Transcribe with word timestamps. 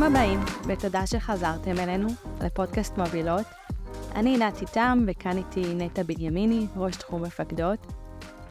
ברוכים 0.00 0.16
הבאים, 0.16 0.40
ותודה 0.66 1.06
שחזרתם 1.06 1.78
אלינו 1.78 2.08
לפודקאסט 2.40 2.98
מובילות. 2.98 3.46
אני 4.14 4.38
נתי 4.38 4.64
תם, 4.72 5.04
וכאן 5.06 5.36
איתי 5.38 5.74
נטע 5.74 6.02
בנימיני, 6.02 6.66
ראש 6.76 6.96
תחום 6.96 7.22
מפקדות. 7.22 7.86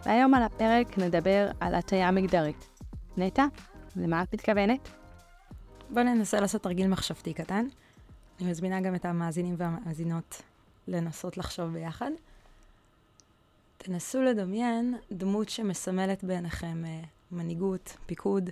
והיום 0.06 0.34
על 0.34 0.44
הפרק 0.44 0.98
נדבר 0.98 1.52
על 1.60 1.76
הטיה 1.76 2.12
מגדרית. 2.12 2.70
נטע, 3.18 3.46
למה 3.96 4.24
את 4.24 4.34
מתכוונת? 4.34 4.90
בואו 5.90 6.04
ננסה 6.04 6.40
לעשות 6.40 6.64
תרגיל 6.64 6.88
מחשבתי 6.88 7.34
קטן. 7.34 7.66
אני 8.40 8.50
מזמינה 8.50 8.82
גם 8.82 8.96
את 8.96 9.06
המאזינים 9.06 9.56
והמאזינות 9.58 10.42
לנסות 10.88 11.38
לחשוב 11.38 11.74
ביחד. 11.74 12.12
תנסו 13.78 14.22
לדמיין 14.22 14.96
דמות 15.12 15.50
שמסמלת 15.50 16.24
בעיניכם 16.24 16.86
אה, 16.86 17.02
מנהיגות, 17.32 17.98
פיקוד. 18.06 18.50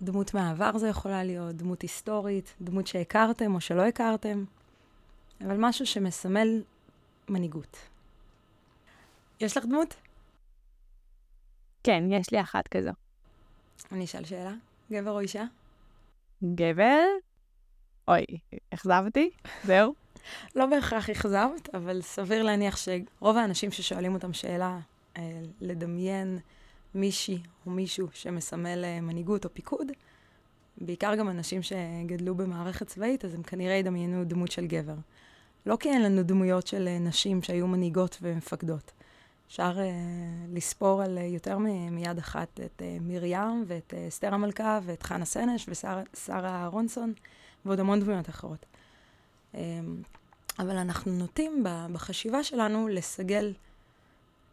דמות 0.00 0.34
מהעבר 0.34 0.78
זה 0.78 0.88
יכולה 0.88 1.24
להיות, 1.24 1.56
דמות 1.56 1.82
היסטורית, 1.82 2.54
דמות 2.60 2.86
שהכרתם 2.86 3.54
או 3.54 3.60
שלא 3.60 3.82
הכרתם, 3.82 4.44
אבל 5.40 5.56
משהו 5.58 5.86
שמסמל 5.86 6.62
מנהיגות. 7.28 7.76
יש 9.40 9.56
לך 9.56 9.64
דמות? 9.64 9.94
כן, 11.84 12.04
יש 12.10 12.32
לי 12.32 12.40
אחת 12.40 12.68
כזו. 12.68 12.90
אני 13.92 14.04
אשאל 14.04 14.24
שאלה, 14.24 14.54
גבר 14.92 15.10
או 15.10 15.20
אישה? 15.20 15.44
גבר? 16.54 17.04
אוי, 18.08 18.24
אכזבתי? 18.74 19.30
זהו? 19.64 19.94
לא 20.54 20.66
בהכרח 20.66 21.10
אכזבת, 21.10 21.74
אבל 21.74 22.02
סביר 22.02 22.42
להניח 22.42 22.76
שרוב 22.76 23.36
האנשים 23.36 23.70
ששואלים 23.70 24.14
אותם 24.14 24.32
שאלה, 24.32 24.78
אה, 25.16 25.40
לדמיין 25.60 26.38
מישהי 26.94 27.38
או 27.66 27.70
מישהו 27.70 28.08
שמסמל 28.12 28.84
אה, 28.84 29.00
מנהיגות 29.00 29.44
או 29.44 29.54
פיקוד, 29.54 29.86
בעיקר 30.80 31.14
גם 31.14 31.28
אנשים 31.28 31.62
שגדלו 31.62 32.34
במערכת 32.34 32.86
צבאית, 32.86 33.24
אז 33.24 33.34
הם 33.34 33.42
כנראה 33.42 33.74
ידמיינו 33.74 34.24
דמות 34.24 34.50
של 34.50 34.66
גבר. 34.66 34.94
לא 35.66 35.76
כי 35.80 35.88
אין 35.88 36.02
לנו 36.02 36.22
דמויות 36.22 36.66
של 36.66 36.88
אה, 36.88 36.98
נשים 36.98 37.42
שהיו 37.42 37.66
מנהיגות 37.66 38.18
ומפקדות. 38.22 38.92
אפשר 39.48 39.76
uh, 39.76 39.80
לספור 40.56 41.02
על 41.02 41.18
uh, 41.18 41.20
יותר 41.20 41.58
מיד 41.90 42.18
אחת 42.18 42.60
את 42.64 42.82
uh, 42.82 43.02
מרים 43.02 43.64
ואת 43.66 43.94
uh, 43.94 44.08
אסתר 44.08 44.34
המלכה 44.34 44.80
ואת 44.82 45.02
חנה 45.02 45.24
סנש 45.24 45.68
ושרה 45.68 46.50
אהרונסון 46.50 47.12
ועוד 47.64 47.80
המון 47.80 48.00
דמויות 48.00 48.28
אחרות. 48.28 48.66
Um, 49.54 49.56
אבל 50.58 50.76
אנחנו 50.76 51.12
נוטים 51.12 51.64
בחשיבה 51.92 52.44
שלנו 52.44 52.88
לסגל 52.88 53.52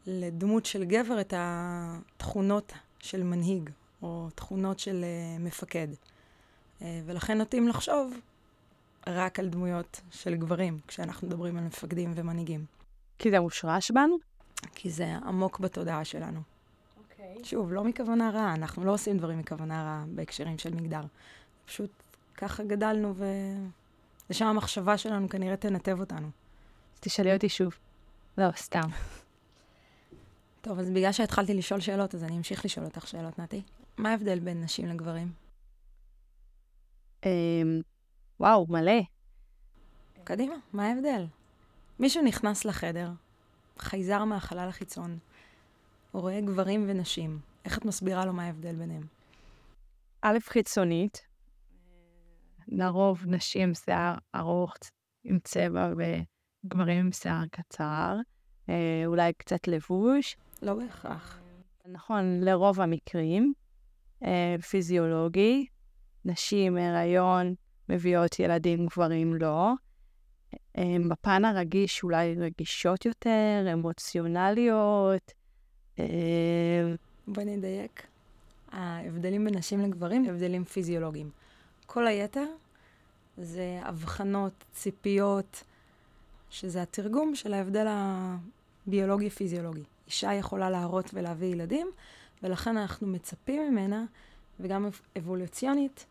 לדמות 0.07 0.65
של 0.65 0.83
גבר 0.83 1.21
את 1.21 1.33
התכונות 1.37 2.73
של 2.99 3.23
מנהיג, 3.23 3.69
או 4.01 4.27
תכונות 4.35 4.79
של 4.79 5.03
uh, 5.03 5.41
מפקד. 5.41 5.87
Uh, 6.79 6.83
ולכן 7.05 7.37
נוטים 7.37 7.67
לחשוב 7.67 8.13
רק 9.07 9.39
על 9.39 9.49
דמויות 9.49 10.01
של 10.11 10.35
גברים, 10.35 10.79
כשאנחנו 10.87 11.27
מדברים 11.27 11.57
על 11.57 11.63
מפקדים 11.63 12.11
ומנהיגים. 12.15 12.65
כי 13.19 13.31
זה 13.31 13.39
מושרש 13.39 13.91
בנו? 13.91 14.17
כי 14.75 14.89
זה 14.89 15.15
עמוק 15.25 15.59
בתודעה 15.59 16.05
שלנו. 16.05 16.39
Okay. 16.39 17.11
אוקיי. 17.11 17.45
שוב, 17.45 17.73
לא 17.73 17.83
מכוונה 17.83 18.29
רעה, 18.29 18.53
אנחנו 18.53 18.85
לא 18.85 18.93
עושים 18.93 19.17
דברים 19.17 19.39
מכוונה 19.39 19.83
רעה 19.83 20.03
בהקשרים 20.07 20.57
של 20.57 20.75
מגדר. 20.75 21.01
פשוט 21.65 21.91
ככה 22.37 22.63
גדלנו, 22.63 23.13
ולשם 24.29 24.45
המחשבה 24.45 24.97
שלנו 24.97 25.29
כנראה 25.29 25.57
תנתב 25.57 25.99
אותנו. 25.99 26.29
תשאלי 26.99 27.33
אותי 27.33 27.49
שוב. 27.49 27.73
לא, 28.37 28.51
סתם. 28.55 28.89
טוב, 30.65 30.79
אז 30.79 30.89
בגלל 30.89 31.11
שהתחלתי 31.11 31.53
לשאול 31.53 31.79
שאלות, 31.79 32.15
אז 32.15 32.23
אני 32.23 32.37
אמשיך 32.37 32.65
לשאול 32.65 32.85
אותך 32.85 33.07
שאלות, 33.07 33.39
נתי. 33.39 33.61
מה 33.97 34.09
ההבדל 34.09 34.39
בין 34.39 34.63
נשים 34.63 34.87
לגברים? 34.87 35.31
אמ, 37.25 37.81
וואו, 38.39 38.65
מלא. 38.69 39.01
קדימה, 40.23 40.55
מה 40.73 40.87
ההבדל? 40.87 41.25
מישהו 41.99 42.23
נכנס 42.23 42.65
לחדר, 42.65 43.11
חייזר 43.79 44.23
מהחלל 44.23 44.69
החיצון, 44.69 45.17
הוא 46.11 46.21
רואה 46.21 46.41
גברים 46.41 46.85
ונשים. 46.87 47.39
איך 47.65 47.77
את 47.77 47.85
מסבירה 47.85 48.25
לו 48.25 48.33
מה 48.33 48.43
ההבדל 48.43 48.75
ביניהם? 48.75 49.03
א', 50.21 50.37
חיצונית, 50.41 51.21
לרוב 52.67 53.25
נשים 53.25 53.61
עם 53.61 53.73
שיער 53.73 54.15
ארוך 54.35 54.73
עם 55.23 55.39
צבע 55.43 55.93
וגברים 55.97 56.99
עם 56.99 57.11
שיער 57.11 57.43
קצר, 57.51 58.15
אה, 58.69 59.03
אולי 59.05 59.33
קצת 59.33 59.67
לבוש. 59.67 60.35
לא 60.65 60.73
בהכרח. 60.73 61.39
נכון, 61.85 62.39
לרוב 62.41 62.81
המקרים. 62.81 63.53
אה, 64.23 64.55
פיזיולוגי, 64.69 65.65
נשים, 66.25 66.77
הריון, 66.77 67.55
מביאות 67.89 68.39
ילדים, 68.39 68.85
גברים 68.85 69.33
לא. 69.33 69.71
הם 70.75 71.09
בפן 71.09 71.45
הרגיש 71.45 72.03
אולי 72.03 72.35
רגישות 72.35 73.05
יותר, 73.05 73.65
אמוציונליות. 73.73 75.31
בואי 77.27 77.45
נדייק. 77.45 78.07
ההבדלים 78.71 79.45
בין 79.45 79.57
נשים 79.57 79.81
לגברים 79.81 80.23
הם 80.25 80.29
הבדלים 80.29 80.63
פיזיולוגיים. 80.63 81.29
כל 81.85 82.07
היתר 82.07 82.45
זה 83.37 83.79
הבחנות, 83.83 84.63
ציפיות, 84.71 85.63
שזה 86.49 86.81
התרגום 86.81 87.35
של 87.35 87.53
ההבדל 87.53 87.87
הביולוגי-פיזיולוגי. 88.87 89.83
אישה 90.07 90.33
יכולה 90.33 90.69
להראות 90.69 91.09
ולהביא 91.13 91.47
ילדים, 91.47 91.87
ולכן 92.43 92.77
אנחנו 92.77 93.07
מצפים 93.07 93.71
ממנה, 93.71 94.05
וגם 94.59 94.89
אבולוציונית, 95.17 96.05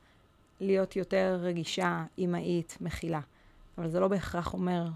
להיות 0.60 0.96
יותר 0.96 1.38
רגישה, 1.42 2.04
אימהית, 2.18 2.78
מכילה. 2.80 3.20
אבל 3.78 3.90
זה 3.90 4.00
לא 4.00 4.08
בהכרח 4.08 4.54
אומר 4.54 4.86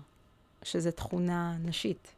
שזו 0.62 0.90
תכונה 0.90 1.56
נשית. 1.64 2.14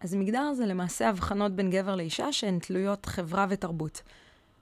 אז 0.00 0.14
מגדר 0.14 0.52
זה 0.54 0.66
למעשה 0.66 1.08
הבחנות 1.08 1.52
בין 1.52 1.70
גבר 1.70 1.96
לאישה 1.96 2.32
שהן 2.32 2.58
תלויות 2.58 3.06
חברה 3.06 3.46
ותרבות. 3.48 4.02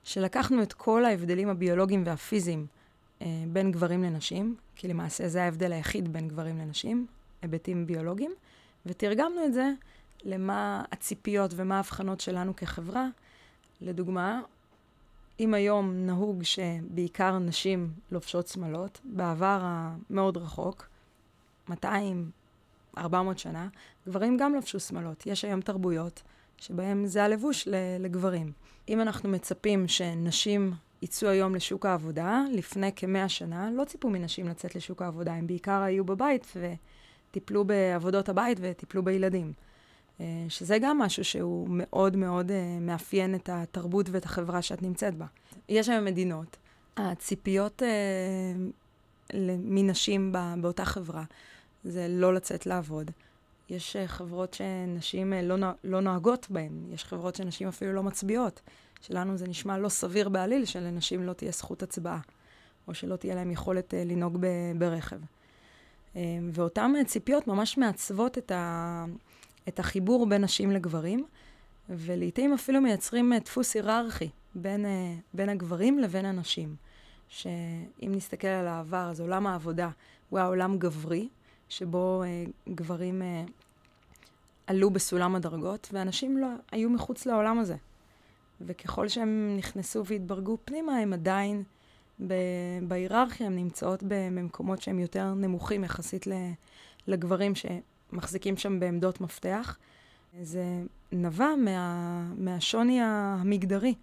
שלקחנו 0.04 0.62
את 0.62 0.72
כל 0.72 1.04
ההבדלים 1.04 1.48
הביולוגיים 1.48 2.02
והפיזיים 2.06 2.66
אה, 3.22 3.26
בין 3.52 3.72
גברים 3.72 4.02
לנשים, 4.02 4.56
כי 4.76 4.88
למעשה 4.88 5.28
זה 5.28 5.42
ההבדל 5.42 5.72
היחיד 5.72 6.12
בין 6.12 6.28
גברים 6.28 6.58
לנשים, 6.58 7.06
היבטים 7.42 7.86
ביולוגיים, 7.86 8.34
ותרגמנו 8.86 9.44
את 9.44 9.52
זה 9.52 9.72
למה 10.24 10.84
הציפיות 10.92 11.50
ומה 11.56 11.76
ההבחנות 11.76 12.20
שלנו 12.20 12.56
כחברה. 12.56 13.06
לדוגמה, 13.80 14.40
אם 15.40 15.54
היום 15.54 15.92
נהוג 16.06 16.42
שבעיקר 16.42 17.38
נשים 17.38 17.92
לובשות 18.12 18.48
שמלות, 18.48 19.00
בעבר 19.04 19.60
המאוד 19.62 20.36
רחוק, 20.36 20.88
200, 21.68 22.30
400 22.98 23.38
שנה, 23.38 23.68
גברים 24.06 24.36
גם 24.36 24.54
לבשו 24.54 24.80
שמלות. 24.80 25.26
יש 25.26 25.44
היום 25.44 25.60
תרבויות 25.60 26.22
שבהם 26.58 27.06
זה 27.06 27.24
הלבוש 27.24 27.68
לגברים. 28.00 28.52
אם 28.88 29.00
אנחנו 29.00 29.28
מצפים 29.28 29.88
שנשים 29.88 30.72
יצאו 31.02 31.28
היום 31.28 31.54
לשוק 31.54 31.86
העבודה, 31.86 32.42
לפני 32.52 32.92
כמאה 32.96 33.28
שנה 33.28 33.70
לא 33.70 33.84
ציפו 33.84 34.10
מנשים 34.10 34.48
לצאת 34.48 34.74
לשוק 34.74 35.02
העבודה, 35.02 35.32
הם 35.32 35.46
בעיקר 35.46 35.82
היו 35.82 36.04
בבית 36.04 36.46
וטיפלו 36.56 37.64
בעבודות 37.64 38.28
הבית 38.28 38.58
וטיפלו 38.60 39.02
בילדים. 39.02 39.52
אה, 40.20 40.46
שזה 40.48 40.78
גם 40.78 40.98
משהו 40.98 41.24
שהוא 41.24 41.66
מאוד 41.70 42.16
מאוד 42.16 42.50
אה, 42.50 42.78
מאפיין 42.80 43.34
את 43.34 43.48
התרבות 43.52 44.06
ואת 44.10 44.24
החברה 44.24 44.62
שאת 44.62 44.82
נמצאת 44.82 45.14
בה. 45.14 45.26
יש 45.68 45.88
היום 45.88 46.04
מדינות, 46.04 46.56
הציפיות 46.96 47.82
אה, 47.82 47.88
מנשים 49.58 50.32
באותה 50.60 50.84
חברה 50.84 51.24
זה 51.84 52.06
לא 52.08 52.34
לצאת 52.34 52.66
לעבוד. 52.66 53.10
יש 53.68 53.96
חברות 54.06 54.54
שנשים 54.54 55.32
לא, 55.42 55.56
לא 55.84 56.00
נוהגות 56.00 56.46
בהן, 56.50 56.72
יש 56.92 57.04
חברות 57.04 57.34
שנשים 57.34 57.68
אפילו 57.68 57.92
לא 57.92 58.02
מצביעות. 58.02 58.60
שלנו 59.00 59.36
זה 59.36 59.48
נשמע 59.48 59.78
לא 59.78 59.88
סביר 59.88 60.28
בעליל 60.28 60.64
שלנשים 60.64 61.22
לא 61.22 61.32
תהיה 61.32 61.52
זכות 61.52 61.82
הצבעה, 61.82 62.20
או 62.88 62.94
שלא 62.94 63.16
תהיה 63.16 63.34
להם 63.34 63.50
יכולת 63.50 63.94
לנהוג 64.06 64.38
ברכב. 64.78 65.20
ואותן 66.52 66.92
ציפיות 67.06 67.46
ממש 67.46 67.78
מעצבות 67.78 68.38
את, 68.38 68.50
ה, 68.50 69.04
את 69.68 69.78
החיבור 69.78 70.26
בין 70.26 70.44
נשים 70.44 70.70
לגברים, 70.70 71.24
ולעיתים 71.88 72.52
אפילו 72.52 72.80
מייצרים 72.80 73.32
דפוס 73.44 73.74
היררכי 73.74 74.28
בין, 74.54 74.86
בין 75.34 75.48
הגברים 75.48 75.98
לבין 75.98 76.26
הנשים. 76.26 76.76
שאם 77.30 78.12
נסתכל 78.12 78.48
על 78.48 78.66
העבר, 78.68 79.08
אז 79.10 79.20
עולם 79.20 79.46
העבודה 79.46 79.90
הוא 80.28 80.38
היה 80.38 80.48
עולם 80.48 80.78
גברי, 80.78 81.28
שבו 81.68 82.22
אה, 82.22 82.44
גברים 82.74 83.22
אה, 83.22 83.44
עלו 84.66 84.90
בסולם 84.90 85.36
הדרגות, 85.36 85.88
ואנשים 85.92 86.38
לא, 86.38 86.48
היו 86.72 86.90
מחוץ 86.90 87.26
לעולם 87.26 87.58
הזה. 87.58 87.76
וככל 88.60 89.08
שהם 89.08 89.54
נכנסו 89.58 90.06
והתברגו 90.06 90.58
פנימה, 90.64 90.96
הם 90.96 91.12
עדיין 91.12 91.62
בהיררכיה, 92.88 93.46
הם 93.46 93.56
נמצאות 93.56 94.02
במקומות 94.08 94.82
שהם 94.82 94.98
יותר 94.98 95.34
נמוכים 95.34 95.84
יחסית 95.84 96.26
לגברים 97.06 97.52
שמחזיקים 98.10 98.56
שם 98.56 98.80
בעמדות 98.80 99.20
מפתח. 99.20 99.78
זה 100.42 100.64
נבע 101.12 101.48
מה, 101.64 102.24
מהשוני 102.36 103.00
המגדרי 103.02 103.94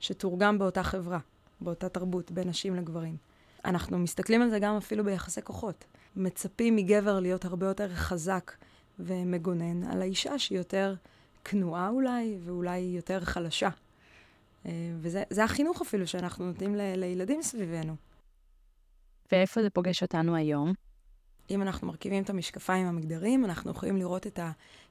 שתורגם 0.00 0.58
באותה 0.58 0.82
חברה. 0.82 1.18
באותה 1.60 1.88
תרבות, 1.88 2.30
בין 2.30 2.48
נשים 2.48 2.74
לגברים. 2.76 3.16
אנחנו 3.64 3.98
מסתכלים 3.98 4.42
על 4.42 4.50
זה 4.50 4.58
גם 4.58 4.76
אפילו 4.76 5.04
ביחסי 5.04 5.42
כוחות. 5.42 5.84
מצפים 6.16 6.76
מגבר 6.76 7.20
להיות 7.20 7.44
הרבה 7.44 7.66
יותר 7.66 7.94
חזק 7.94 8.52
ומגונן 8.98 9.84
על 9.84 10.02
האישה 10.02 10.38
שהיא 10.38 10.58
יותר 10.58 10.94
כנועה 11.44 11.88
אולי, 11.88 12.38
ואולי 12.44 12.78
יותר 12.78 13.20
חלשה. 13.20 13.68
אה, 14.66 14.72
וזה 14.98 15.44
החינוך 15.44 15.82
אפילו 15.82 16.06
שאנחנו 16.06 16.46
נותנים 16.46 16.74
ל, 16.74 16.80
לילדים 16.96 17.42
סביבנו. 17.42 17.96
ואיפה 19.32 19.62
זה 19.62 19.70
פוגש 19.70 20.02
אותנו 20.02 20.36
היום? 20.36 20.72
אם 21.50 21.62
אנחנו 21.62 21.86
מרכיבים 21.86 22.22
את 22.22 22.30
המשקפיים 22.30 22.86
המגדריים, 22.86 23.44
אנחנו 23.44 23.70
יכולים 23.70 23.96
לראות 23.96 24.26
את 24.26 24.40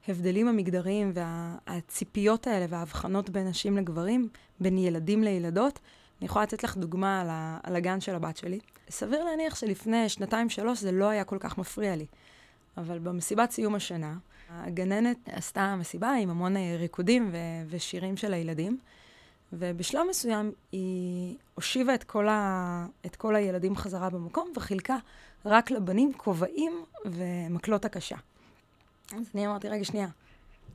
ההבדלים 0.08 0.48
המגדריים 0.48 1.12
והציפיות 1.14 2.46
האלה 2.46 2.66
וההבחנות 2.68 3.30
בין 3.30 3.48
נשים 3.48 3.76
לגברים, 3.76 4.28
בין 4.60 4.78
ילדים 4.78 5.22
לילדות. 5.22 5.78
אני 6.20 6.26
יכולה 6.26 6.42
לתת 6.42 6.64
לך 6.64 6.76
דוגמה 6.76 7.20
על, 7.20 7.28
על 7.62 7.76
הגן 7.76 8.00
של 8.00 8.14
הבת 8.14 8.36
שלי. 8.36 8.58
סביר 8.90 9.24
להניח 9.24 9.54
שלפני 9.54 10.08
שנתיים-שלוש 10.08 10.80
זה 10.80 10.92
לא 10.92 11.08
היה 11.08 11.24
כל 11.24 11.36
כך 11.40 11.58
מפריע 11.58 11.96
לי. 11.96 12.06
אבל 12.76 12.98
במסיבת 12.98 13.50
סיום 13.50 13.74
השנה, 13.74 14.14
הגננת 14.50 15.16
עשתה 15.32 15.76
מסיבה 15.76 16.12
עם 16.12 16.30
המון 16.30 16.56
אה, 16.56 16.76
ריקודים 16.78 17.28
ו- 17.32 17.36
ושירים 17.68 18.16
של 18.16 18.34
הילדים, 18.34 18.78
ובשלב 19.52 20.00
מסוים 20.10 20.52
היא 20.72 21.36
הושיבה 21.54 21.94
את 21.94 22.04
כל, 22.04 22.28
ה- 22.28 22.86
את 23.06 23.16
כל 23.16 23.36
הילדים 23.36 23.76
חזרה 23.76 24.10
במקום 24.10 24.52
וחילקה 24.56 24.96
רק 25.44 25.70
לבנים 25.70 26.12
כובעים 26.16 26.72
ומקלות 27.04 27.84
הקשה. 27.84 28.16
אז 29.12 29.30
אני 29.34 29.46
אמרתי, 29.46 29.68
רגע, 29.68 29.84
שנייה, 29.84 30.08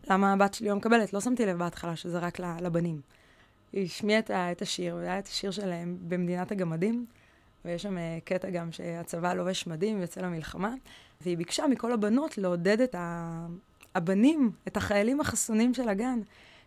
למה 0.10 0.34
הבת 0.34 0.54
שלי 0.54 0.70
לא 0.70 0.76
מקבלת? 0.76 1.14
לא 1.14 1.22
שמתי 1.22 1.46
לב 1.46 1.58
בהתחלה 1.58 1.96
שזה 1.96 2.20
רק 2.20 2.40
לבנים. 2.40 3.02
היא 3.74 3.86
השמיעה 3.86 4.20
את 4.52 4.62
השיר, 4.62 4.96
וזה 4.96 5.06
היה 5.06 5.20
את 5.20 5.28
השיר 5.28 5.52
שלהם 5.52 5.98
במדינת 6.08 6.52
הגמדים, 6.52 7.06
ויש 7.66 7.84
שם 7.84 7.98
אה, 7.98 8.18
קטע 8.26 8.50
גם 8.50 8.72
שהצבא 8.72 9.34
לובש 9.34 9.68
מדים 9.68 9.98
ויוצא 9.98 10.22
למלחמה, 10.22 10.74
והיא 11.22 11.38
ביקשה 11.38 11.68
מכל 11.68 11.92
הבנות 11.92 12.38
לעודד 12.38 12.82
את 12.82 12.96
הבנים, 13.96 14.52
את 14.68 14.78
החיילים 14.78 15.22
החסונים 15.22 15.74
של 15.74 15.90
הגן, 15.90 16.20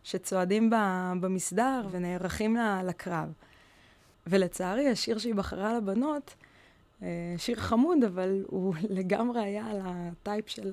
שצועדים 0.06 0.70
במסדר 1.20 1.86
ונערכים 1.90 2.56
לקרב. 2.84 3.32
ולצערי, 4.26 4.88
השיר 4.88 5.18
שהיא 5.18 5.34
בחרה 5.34 5.76
לבנות, 5.76 6.34
אה, 7.02 7.34
שיר 7.36 7.56
חמוד, 7.56 8.04
אבל 8.04 8.44
הוא 8.46 8.74
לגמרי 8.98 9.40
היה 9.40 9.66
על 9.66 9.80
הטייפ 9.84 10.48
של 10.48 10.72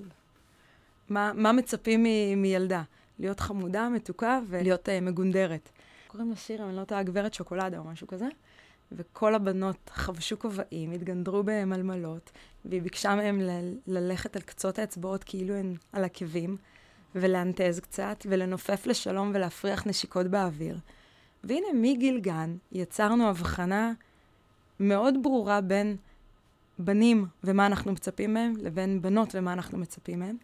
מה, 1.10 1.32
מה 1.36 1.52
מצפים 1.52 2.04
מ, 2.04 2.42
מילדה. 2.42 2.84
להיות 3.20 3.40
חמודה, 3.40 3.90
מתוקה 3.90 4.40
ולהיות 4.48 4.90
uh, 4.90 4.92
מגונדרת. 5.02 5.70
קוראים 6.08 6.32
לשיר, 6.32 6.64
אם 6.64 6.70
אני 6.70 6.78
לא 6.78 6.84
טועה, 6.84 7.04
גברת 7.04 7.34
שוקולדה 7.34 7.78
או 7.78 7.84
משהו 7.84 8.08
כזה. 8.08 8.28
וכל 8.92 9.36
הבנות 9.36 9.92
חבשו 9.94 10.40
כובעים, 10.40 10.92
התגנדרו 10.92 11.44
במלמלות, 11.46 12.32
והיא 12.66 12.82
ביקשה 12.82 13.16
מהם 13.16 13.42
ל- 13.42 13.78
ללכת 13.88 14.36
על 14.36 14.42
קצות 14.42 14.80
האצבעות 14.80 15.24
כאילו 15.24 15.54
הן 15.54 15.76
על 15.94 16.04
עקבים, 16.04 16.58
ולאנטז 17.16 17.80
קצת, 17.80 18.26
ולנופף 18.30 18.86
לשלום 18.88 19.32
ולהפריח 19.34 19.88
נשיקות 19.88 20.28
באוויר. 20.28 20.78
והנה, 21.44 21.68
מגיל 21.74 22.20
גן 22.20 22.56
יצרנו 22.72 23.30
הבחנה 23.30 23.94
מאוד 24.80 25.14
ברורה 25.22 25.62
בין 25.62 25.98
בנים 26.80 27.26
ומה 27.44 27.66
אנחנו 27.66 27.92
מצפים 27.92 28.34
מהם, 28.34 28.54
לבין 28.58 29.02
בנות 29.02 29.36
ומה 29.36 29.54
אנחנו 29.54 29.78
מצפים 29.78 30.20
מהם. 30.20 30.38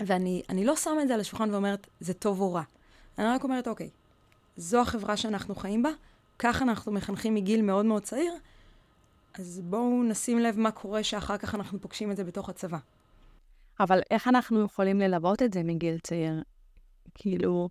ואני 0.00 0.64
לא 0.64 0.76
שמה 0.76 1.02
את 1.02 1.08
זה 1.08 1.14
על 1.14 1.20
השולחן 1.20 1.50
ואומרת, 1.50 1.86
זה 2.00 2.14
טוב 2.14 2.40
או 2.40 2.52
רע. 2.52 2.62
אני 3.18 3.26
רק 3.26 3.44
אומרת, 3.44 3.68
אוקיי, 3.68 3.90
זו 4.56 4.80
החברה 4.80 5.16
שאנחנו 5.16 5.54
חיים 5.54 5.82
בה, 5.82 5.90
ככה 6.38 6.64
אנחנו 6.64 6.92
מחנכים 6.92 7.34
מגיל 7.34 7.62
מאוד 7.62 7.86
מאוד 7.86 8.02
צעיר, 8.02 8.32
אז 9.34 9.60
בואו 9.64 10.02
נשים 10.02 10.38
לב 10.38 10.58
מה 10.58 10.70
קורה 10.70 11.02
שאחר 11.02 11.36
כך 11.36 11.54
אנחנו 11.54 11.80
פוגשים 11.80 12.10
את 12.10 12.16
זה 12.16 12.24
בתוך 12.24 12.48
הצבא. 12.48 12.78
אבל 13.80 14.00
איך 14.10 14.28
אנחנו 14.28 14.64
יכולים 14.64 15.00
ללוות 15.00 15.42
את 15.42 15.52
זה 15.52 15.62
מגיל 15.62 15.98
צעיר? 15.98 16.42
כאילו, 17.14 17.68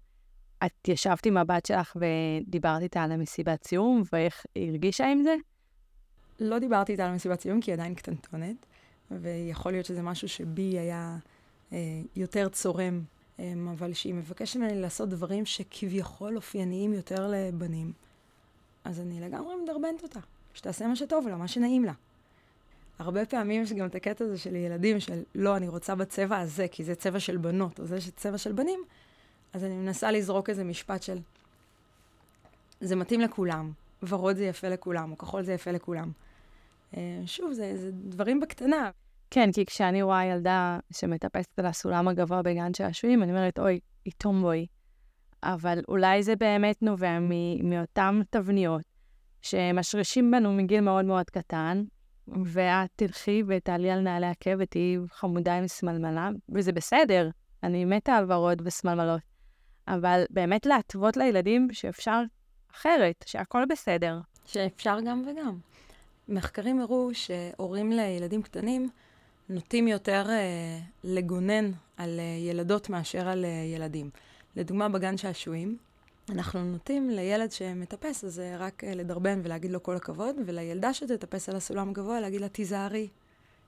את 0.66 0.88
ישבת 0.88 1.26
עם 1.26 1.38
הבת 1.38 1.66
שלך 1.66 1.98
ודיברת 2.00 2.82
איתה 2.82 3.04
על 3.04 3.12
המסיבת 3.12 3.64
סיום, 3.64 4.04
ואיך 4.14 4.46
היא 4.56 4.70
הרגישה 4.70 5.12
עם 5.12 5.24
זה? 5.24 5.36
לא 6.40 6.60
דיברתי 6.60 6.92
איתה 6.92 7.06
על 7.06 7.16
מסיבת 7.16 7.42
סיום, 7.42 7.62
כי 7.62 7.72
היא 7.72 7.74
עדיין 7.74 7.96
קטנטונת, 7.96 8.66
ויכול 9.12 9.72
להיות 9.72 9.86
שזה 9.86 10.02
משהו 10.02 10.30
שבי 10.30 10.80
היה 10.80 11.18
אה, 11.74 11.78
יותר 12.16 12.50
צורם, 12.50 13.02
אה, 13.40 13.54
אבל 13.72 13.94
שהיא 13.94 14.14
מבקשת 14.14 14.56
ממני 14.56 14.82
לעשות 14.82 15.10
דברים 15.10 15.46
שכביכול 15.46 16.36
אופייניים 16.36 16.94
יותר 16.94 17.32
לבנים. 17.32 17.94
אז 18.84 19.00
אני 19.00 19.22
לגמרי 19.22 19.56
מדרבנת 19.64 20.04
אותה, 20.04 20.20
שתעשה 20.54 20.88
מה 20.88 20.96
שטוב 20.96 21.28
לה, 21.28 21.38
מה 21.38 21.48
שנעים 21.48 21.86
לה. 21.86 21.94
הרבה 23.00 23.26
פעמים 23.26 23.64
יש 23.64 23.74
גם 23.74 23.88
את 23.88 23.96
הקטע 23.96 24.26
הזה 24.26 24.38
של 24.38 24.56
ילדים, 24.56 25.00
של 25.00 25.24
לא, 25.36 25.58
אני 25.58 25.68
רוצה 25.68 25.96
בצבע 25.96 26.40
הזה, 26.40 26.68
כי 26.68 26.84
זה 26.84 26.96
צבע 26.96 27.20
של 27.20 27.38
בנות, 27.38 27.80
או 27.80 27.86
זה 27.86 27.98
צבע 28.16 28.38
של 28.38 28.52
בנים, 28.52 28.80
אז 29.54 29.64
אני 29.64 29.76
מנסה 29.76 30.12
לזרוק 30.12 30.50
איזה 30.50 30.64
משפט 30.64 31.04
של, 31.04 31.18
זה 32.82 32.96
מתאים 32.96 33.22
לכולם, 33.22 33.72
ורוד 34.04 34.36
זה 34.36 34.46
יפה 34.46 34.70
לכולם, 34.70 35.12
או 35.12 35.18
כחול 35.18 35.44
זה 35.44 35.54
יפה 35.54 35.72
לכולם. 35.72 36.12
אה, 36.98 37.22
שוב, 37.26 37.54
זה, 37.54 37.78
זה 37.78 37.92
דברים 37.92 38.40
בקטנה. 38.40 38.90
כן, 39.32 39.52
כי 39.52 39.66
כשאני 39.66 40.02
רואה 40.02 40.26
ילדה 40.26 40.80
שמטפסת 40.94 41.60
על 41.60 41.66
הסולם 41.66 42.08
הגבוה 42.08 42.42
בגן 42.42 42.74
שעשועים, 42.74 43.24
אני 43.24 43.32
אומרת, 43.32 43.60
אוי, 43.60 43.80
היא 44.06 44.14
טומבוי. 44.18 44.68
אבל 45.44 45.80
אולי 45.88 46.24
זה 46.24 46.36
באמת 46.36 46.82
נובע 46.82 47.20
מאותן 47.64 48.22
תבניות 48.30 48.82
שמשרישים 49.42 50.32
בנו 50.32 50.54
מגיל 50.54 50.82
מאוד 50.82 51.06
מאוד 51.06 51.30
קטן, 51.30 51.84
ואת 52.46 52.90
תלכי 52.96 53.44
ותעלי 53.48 53.92
על 53.92 54.00
נעלי 54.00 54.28
עקב 54.28 54.56
ותהיי 54.60 54.98
חמודה 55.12 55.58
עם 55.58 55.68
סמלמלה, 55.68 56.30
וזה 56.50 56.72
בסדר, 56.72 57.30
אני 57.64 57.86
מתה 57.86 58.16
על 58.16 58.32
ורוד 58.32 58.62
וסמלמלות. 58.66 59.22
אבל 59.88 60.24
באמת 60.30 60.66
להתוות 60.66 61.18
לילדים 61.18 61.68
שאפשר 61.72 62.22
אחרת, 62.76 63.26
שהכל 63.28 63.64
בסדר. 63.70 64.20
שאפשר 64.46 64.98
גם 65.06 65.24
וגם. 65.28 65.58
מחקרים 66.30 66.80
הראו 66.80 67.10
שהורים 67.14 67.92
לילדים 67.92 68.42
קטנים 68.42 68.90
נוטים 69.50 69.88
יותר 69.88 70.26
אה, 70.30 70.80
לגונן 71.04 71.72
על 71.98 72.20
אה, 72.20 72.24
ילדות 72.50 72.90
מאשר 72.90 73.28
על 73.28 73.46
אה, 73.46 73.50
ילדים. 73.76 74.10
לדוגמה, 74.56 74.90
בגן 74.90 75.18
שעשועים, 75.18 75.78
אנחנו 76.30 76.64
נוטים 76.64 77.10
לילד 77.10 77.52
שמטפס, 77.52 78.24
אז 78.24 78.42
רק 78.60 78.84
אה, 78.84 78.96
לדרבן 78.96 79.42
ולהגיד 79.44 79.72
לו 79.72 79.84
כל 79.84 79.96
הכבוד, 79.96 80.36
ולילדה 80.46 80.94
שתטפס 80.94 81.50
על 81.50 81.56
הסולם 81.56 81.90
הגבוה, 81.90 82.20
להגיד 82.20 82.42
לה, 82.42 82.50
תיזהרי, 82.50 83.08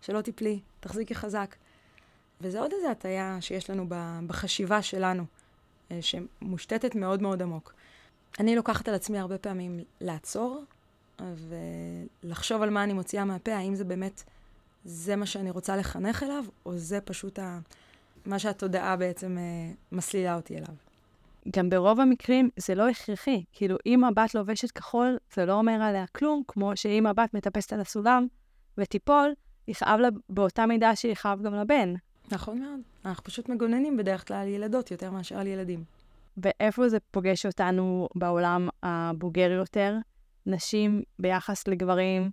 שלא 0.01 0.21
תיפלי, 0.21 0.59
תחזיקי 0.79 1.15
חזק. 1.15 1.55
וזה 2.41 2.59
עוד 2.59 2.71
איזו 2.73 2.89
הטיה 2.89 3.37
שיש 3.41 3.69
לנו 3.69 3.85
בחשיבה 4.27 4.81
שלנו, 4.81 5.23
אה, 5.91 5.99
שמושתתת 6.01 6.95
מאוד 6.95 7.21
מאוד 7.21 7.41
עמוק. 7.41 7.73
אני 8.39 8.55
לוקחת 8.55 8.87
על 8.87 8.95
עצמי 8.95 9.19
הרבה 9.19 9.37
פעמים 9.37 9.79
לעצור 10.01 10.63
ולחשוב 11.19 12.61
על 12.61 12.69
מה 12.69 12.83
אני 12.83 12.93
מוציאה 12.93 13.25
מהפה, 13.25 13.53
האם 13.53 13.75
זה 13.75 13.83
באמת, 13.83 14.23
זה 14.85 15.15
מה 15.15 15.25
שאני 15.25 15.51
רוצה 15.51 15.75
לחנך 15.75 16.23
אליו, 16.23 16.45
או 16.65 16.77
זה 16.77 17.01
פשוט 17.01 17.39
ה... 17.39 17.59
מה 18.25 18.39
שהתודעה 18.39 18.95
בעצם 18.95 19.37
אה, 19.37 19.73
מסלילה 19.91 20.35
אותי 20.35 20.57
אליו. 20.57 20.88
גם 21.55 21.69
ברוב 21.69 22.00
המקרים 22.00 22.50
זה 22.58 22.75
לא 22.75 22.89
הכרחי. 22.89 23.43
כאילו, 23.53 23.77
אם 23.86 24.03
הבת 24.03 24.36
לובשת 24.36 24.72
כחול, 24.72 25.17
זה 25.34 25.46
לא 25.46 25.53
אומר 25.53 25.81
עליה 25.81 26.05
כלום, 26.08 26.43
כמו 26.48 26.72
שאם 26.75 27.05
הבת 27.05 27.34
מטפסת 27.34 27.74
על 27.74 27.81
הסולם 27.81 28.27
ותיפול, 28.77 29.34
יכאב 29.67 30.00
לה 30.00 30.10
באותה 30.29 30.65
מידה 30.65 30.96
שיכאב 30.96 31.41
גם 31.41 31.55
לבן. 31.55 31.93
נכון 32.31 32.62
מאוד. 32.62 32.79
אנחנו 33.05 33.24
פשוט 33.24 33.50
מגוננים 33.50 33.98
בדרך 33.98 34.27
כלל 34.27 34.38
על 34.38 34.48
ילדות 34.48 34.91
יותר 34.91 35.12
מאשר 35.12 35.38
על 35.38 35.48
ילדים. 35.48 35.84
ואיפה 36.38 36.89
זה 36.89 36.98
פוגש 37.12 37.46
אותנו 37.46 38.08
בעולם 38.15 38.69
הבוגר 38.84 39.51
יותר? 39.51 39.96
נשים 40.46 41.03
ביחס 41.19 41.67
לגברים? 41.67 42.29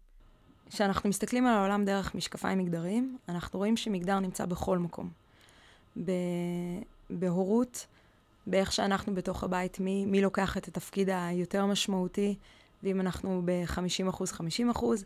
כשאנחנו 0.70 1.08
מסתכלים 1.08 1.46
על 1.46 1.54
העולם 1.54 1.84
דרך 1.84 2.14
משקפיים 2.14 2.58
מגדריים, 2.58 3.18
אנחנו 3.28 3.58
רואים 3.58 3.76
שמגדר 3.76 4.20
נמצא 4.20 4.46
בכל 4.46 4.78
מקום. 4.78 5.10
בהורות, 7.10 7.86
באיך 8.46 8.72
שאנחנו 8.72 9.14
בתוך 9.14 9.44
הבית, 9.44 9.80
מי, 9.80 10.04
מי 10.04 10.22
לוקח 10.22 10.56
את 10.56 10.68
התפקיד 10.68 11.10
היותר 11.12 11.66
משמעותי, 11.66 12.34
ואם 12.82 13.00
אנחנו 13.00 13.42
ב-50 13.44 14.08
אחוז, 14.08 14.32
50 14.32 14.70
אחוז, 14.70 15.04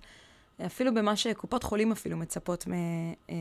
אפילו 0.67 0.95
במה 0.95 1.17
שקופות 1.17 1.63
חולים 1.63 1.93
אפילו 1.93 2.17
מצפות 2.17 2.65
אה, 3.31 3.35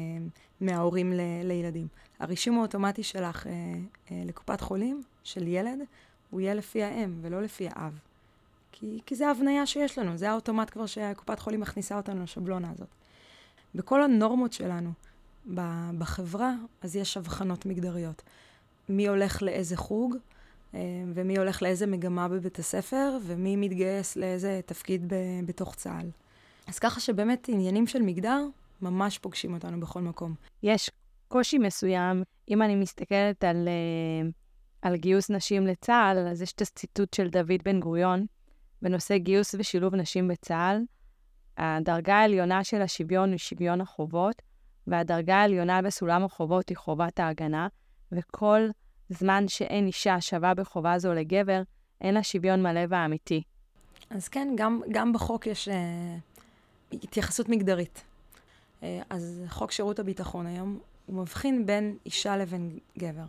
מההורים 0.62 1.14
ל, 1.14 1.22
לילדים. 1.44 1.88
הרישום 2.20 2.58
האוטומטי 2.58 3.04
שלך 3.04 3.48
אה, 3.48 3.52
אה, 4.12 4.24
לקופת 4.26 4.62
חולים, 4.62 5.04
של 5.24 5.48
ילד, 5.48 5.80
הוא 6.30 6.42
יהיה 6.42 6.54
לפי 6.54 6.84
האם 6.84 7.20
ולא 7.22 7.42
לפי 7.42 7.68
האב. 7.72 8.00
כי, 8.72 9.00
כי 9.06 9.16
זה 9.16 9.28
ההבניה 9.28 9.66
שיש 9.66 9.98
לנו, 9.98 10.18
זה 10.18 10.30
האוטומט 10.32 10.70
כבר 10.70 10.86
שקופת 10.86 11.40
חולים 11.40 11.60
מכניסה 11.60 11.98
אותנו 11.98 12.24
לשבלונה 12.24 12.72
הזאת. 12.72 12.88
בכל 13.76 14.04
הנורמות 14.04 14.54
שלנו 14.54 14.92
בחברה, 15.98 16.54
אז 16.82 16.96
יש 16.96 17.18
הבחנות 17.18 17.66
מגדריות. 17.66 18.22
מי 18.90 19.08
הולך 19.08 19.42
לאיזה 19.42 19.78
חוג, 19.78 20.16
ומי 21.14 21.38
הולך 21.38 21.62
לאיזה 21.62 21.88
מגמה 21.88 22.28
בבית 22.28 22.60
הספר, 22.60 23.18
ומי 23.24 23.56
מתגייס 23.56 24.16
לאיזה 24.16 24.60
תפקיד 24.66 25.14
ב, 25.14 25.16
בתוך 25.46 25.76
צה"ל. 25.76 26.10
אז 26.68 26.80
ככה 26.80 27.00
שבאמת 27.00 27.50
עניינים 27.50 27.88
של 27.88 28.02
מגדר 28.02 28.46
ממש 28.82 29.18
פוגשים 29.18 29.54
אותנו 29.54 29.80
בכל 29.80 30.02
מקום. 30.02 30.36
יש 30.64 30.90
קושי 31.28 31.58
מסוים, 31.58 32.24
אם 32.50 32.62
אני 32.62 32.76
מסתכלת 32.76 33.44
על, 33.44 33.68
על 34.82 34.96
גיוס 34.96 35.30
נשים 35.30 35.68
לצה"ל, 35.68 36.28
אז 36.28 36.42
יש 36.42 36.54
את 36.54 36.62
הציטוט 36.62 37.14
של 37.14 37.30
דוד 37.30 37.64
בן 37.64 37.80
גוריון 37.80 38.26
בנושא 38.82 39.18
גיוס 39.18 39.56
ושילוב 39.60 39.96
נשים 39.96 40.28
בצה"ל. 40.28 40.82
הדרגה 41.58 42.16
העליונה 42.16 42.64
של 42.64 42.82
השוויון 42.82 43.32
היא 43.32 43.38
שוויון 43.38 43.82
החובות, 43.82 44.42
והדרגה 44.88 45.36
העליונה 45.36 45.82
בסולם 45.82 46.24
החובות 46.24 46.70
היא 46.70 46.78
חובת 46.78 47.20
ההגנה, 47.20 47.68
וכל 48.12 48.70
זמן 49.10 49.48
שאין 49.48 49.88
אישה 49.88 50.22
שווה 50.22 50.54
בחובה 50.54 51.00
זו 51.00 51.14
לגבר, 51.14 51.62
אין 52.02 52.14
לה 52.14 52.24
שוויון 52.24 52.64
מלא 52.64 52.82
ואמיתי. 52.90 53.44
אז 54.10 54.28
כן, 54.28 54.54
גם, 54.58 54.82
גם 54.92 55.14
בחוק 55.14 55.48
יש 55.48 55.68
uh, 55.68 55.72
התייחסות 56.94 57.50
מגדרית. 57.50 58.04
Uh, 58.82 58.86
אז 59.10 59.42
חוק 59.48 59.72
שירות 59.72 60.00
הביטחון 60.00 60.48
היום, 60.48 60.80
הוא 61.06 61.22
מבחין 61.22 61.66
בין 61.66 61.98
אישה 62.06 62.38
לבין 62.38 62.80
גבר. 62.98 63.26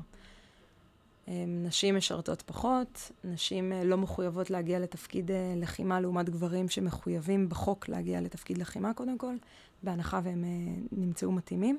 נשים 1.47 1.97
משרתות 1.97 2.43
פחות, 2.43 3.11
נשים 3.25 3.73
אה, 3.73 3.85
לא 3.85 3.97
מחויבות 3.97 4.51
להגיע 4.51 4.79
לתפקיד 4.79 5.31
אה, 5.31 5.55
לחימה 5.57 6.01
לעומת 6.01 6.31
גברים 6.31 6.69
שמחויבים 6.69 7.49
בחוק 7.49 7.89
להגיע 7.89 8.21
לתפקיד 8.21 8.59
לחימה 8.59 8.95
קודם 8.95 9.19
כל, 9.19 9.35
בהנחה 9.83 10.21
והם 10.25 10.45
אה, 10.45 10.73
נמצאו 10.93 11.33
מתאימים. 11.33 11.79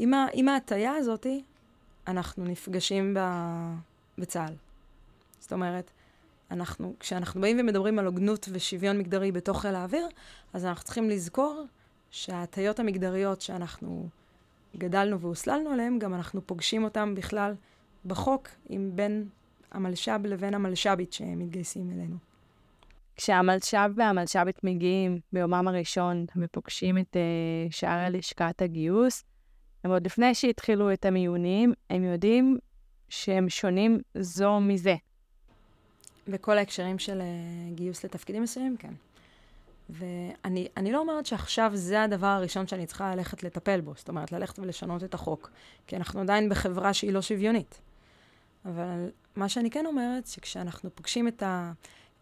ועם 0.00 0.48
ההטייה 0.48 0.94
הזאת, 0.94 1.26
אנחנו 2.06 2.44
נפגשים 2.44 3.14
ב... 3.14 3.20
בצה"ל. 4.18 4.54
זאת 5.40 5.52
אומרת, 5.52 5.90
אנחנו, 6.50 6.94
כשאנחנו 7.00 7.40
באים 7.40 7.56
ומדברים 7.60 7.98
על 7.98 8.06
הוגנות 8.06 8.48
ושוויון 8.52 8.98
מגדרי 8.98 9.32
בתוך 9.32 9.62
חיל 9.62 9.74
האוויר, 9.74 10.08
אז 10.52 10.64
אנחנו 10.64 10.84
צריכים 10.84 11.10
לזכור 11.10 11.64
שההטיות 12.10 12.80
המגדריות 12.80 13.40
שאנחנו 13.40 14.08
גדלנו 14.76 15.20
והוסללנו 15.20 15.70
עליהם, 15.70 15.98
גם 15.98 16.14
אנחנו 16.14 16.46
פוגשים 16.46 16.84
אותם 16.84 17.14
בכלל 17.14 17.54
בחוק, 18.06 18.48
עם 18.68 18.90
בין 18.94 19.28
המלש"ב 19.72 20.20
לבין 20.24 20.54
המלש"בית 20.54 21.12
שמתגייסים 21.12 21.90
אלינו. 21.90 22.16
כשהמלש"ב 23.16 23.90
והמלש"בית 23.96 24.64
מגיעים 24.64 25.20
ביומם 25.32 25.68
הראשון 25.68 26.26
ופוגשים 26.36 26.98
את 26.98 27.16
uh, 27.16 27.72
שער 27.72 28.10
לשכת 28.10 28.62
הגיוס, 28.62 29.24
הם 29.86 29.92
עוד 29.92 30.06
לפני 30.06 30.34
שהתחילו 30.34 30.92
את 30.92 31.04
המיונים, 31.04 31.72
הם 31.90 32.04
יודעים 32.04 32.58
שהם 33.08 33.48
שונים 33.48 34.00
זו 34.14 34.60
מזה. 34.60 34.94
וכל 36.28 36.58
ההקשרים 36.58 36.98
של 36.98 37.20
uh, 37.20 37.74
גיוס 37.74 38.04
לתפקידים 38.04 38.42
מסוימים, 38.42 38.76
כן. 38.76 38.92
ואני 39.90 40.92
לא 40.92 40.98
אומרת 40.98 41.26
שעכשיו 41.26 41.70
זה 41.74 42.02
הדבר 42.02 42.26
הראשון 42.26 42.66
שאני 42.66 42.86
צריכה 42.86 43.14
ללכת 43.14 43.42
לטפל 43.42 43.80
בו, 43.80 43.92
זאת 43.96 44.08
אומרת, 44.08 44.32
ללכת 44.32 44.58
ולשנות 44.58 45.04
את 45.04 45.14
החוק, 45.14 45.50
כי 45.86 45.96
אנחנו 45.96 46.20
עדיין 46.20 46.48
בחברה 46.48 46.94
שהיא 46.94 47.12
לא 47.12 47.22
שוויונית. 47.22 47.80
אבל 48.64 49.10
מה 49.36 49.48
שאני 49.48 49.70
כן 49.70 49.86
אומרת, 49.86 50.26
שכשאנחנו 50.26 50.90
פוגשים 50.94 51.28
את, 51.28 51.42
ה, 51.42 51.72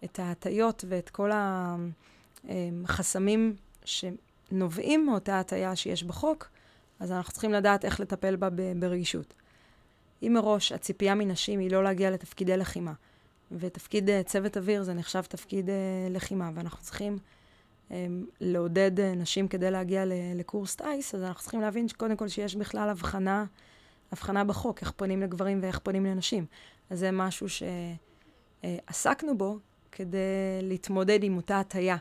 את 0.04 0.18
ההטיות 0.18 0.84
ואת 0.88 1.10
כל 1.10 1.30
החסמים 2.84 3.56
שנובעים 3.84 5.06
מאותה 5.06 5.40
הטיה 5.40 5.76
שיש 5.76 6.04
בחוק, 6.04 6.53
אז 7.00 7.12
אנחנו 7.12 7.32
צריכים 7.32 7.52
לדעת 7.52 7.84
איך 7.84 8.00
לטפל 8.00 8.36
בה 8.36 8.48
ברגישות. 8.76 9.34
אם 10.22 10.32
מראש 10.34 10.72
הציפייה 10.72 11.14
מנשים 11.14 11.60
היא 11.60 11.70
לא 11.70 11.84
להגיע 11.84 12.10
לתפקידי 12.10 12.56
לחימה, 12.56 12.92
ותפקיד 13.52 14.10
אה, 14.10 14.22
צוות 14.22 14.56
אוויר 14.56 14.82
זה 14.82 14.94
נחשב 14.94 15.22
תפקיד 15.22 15.70
אה, 15.70 15.74
לחימה, 16.10 16.50
ואנחנו 16.54 16.82
צריכים 16.82 17.18
אמ, 17.90 18.26
לעודד 18.40 19.00
אה, 19.00 19.14
נשים 19.14 19.48
כדי 19.48 19.70
להגיע 19.70 20.04
לקורס 20.34 20.76
טיס, 20.76 21.14
אז 21.14 21.22
אנחנו 21.22 21.42
צריכים 21.42 21.60
להבין 21.60 21.86
קודם 21.96 22.16
כל 22.16 22.28
שיש 22.28 22.56
בכלל 22.56 22.88
הבחנה, 22.88 23.44
הבחנה 24.12 24.44
בחוק, 24.44 24.80
איך 24.80 24.90
פונים 24.90 25.22
לגברים 25.22 25.58
ואיך 25.62 25.78
פונים 25.78 26.06
לנשים. 26.06 26.46
אז 26.90 26.98
זה 26.98 27.10
משהו 27.10 27.46
שעסקנו 28.62 29.38
בו 29.38 29.58
כדי 29.92 30.18
להתמודד 30.62 31.18
עם 31.22 31.36
אותה 31.36 31.60
הטיה 31.60 31.96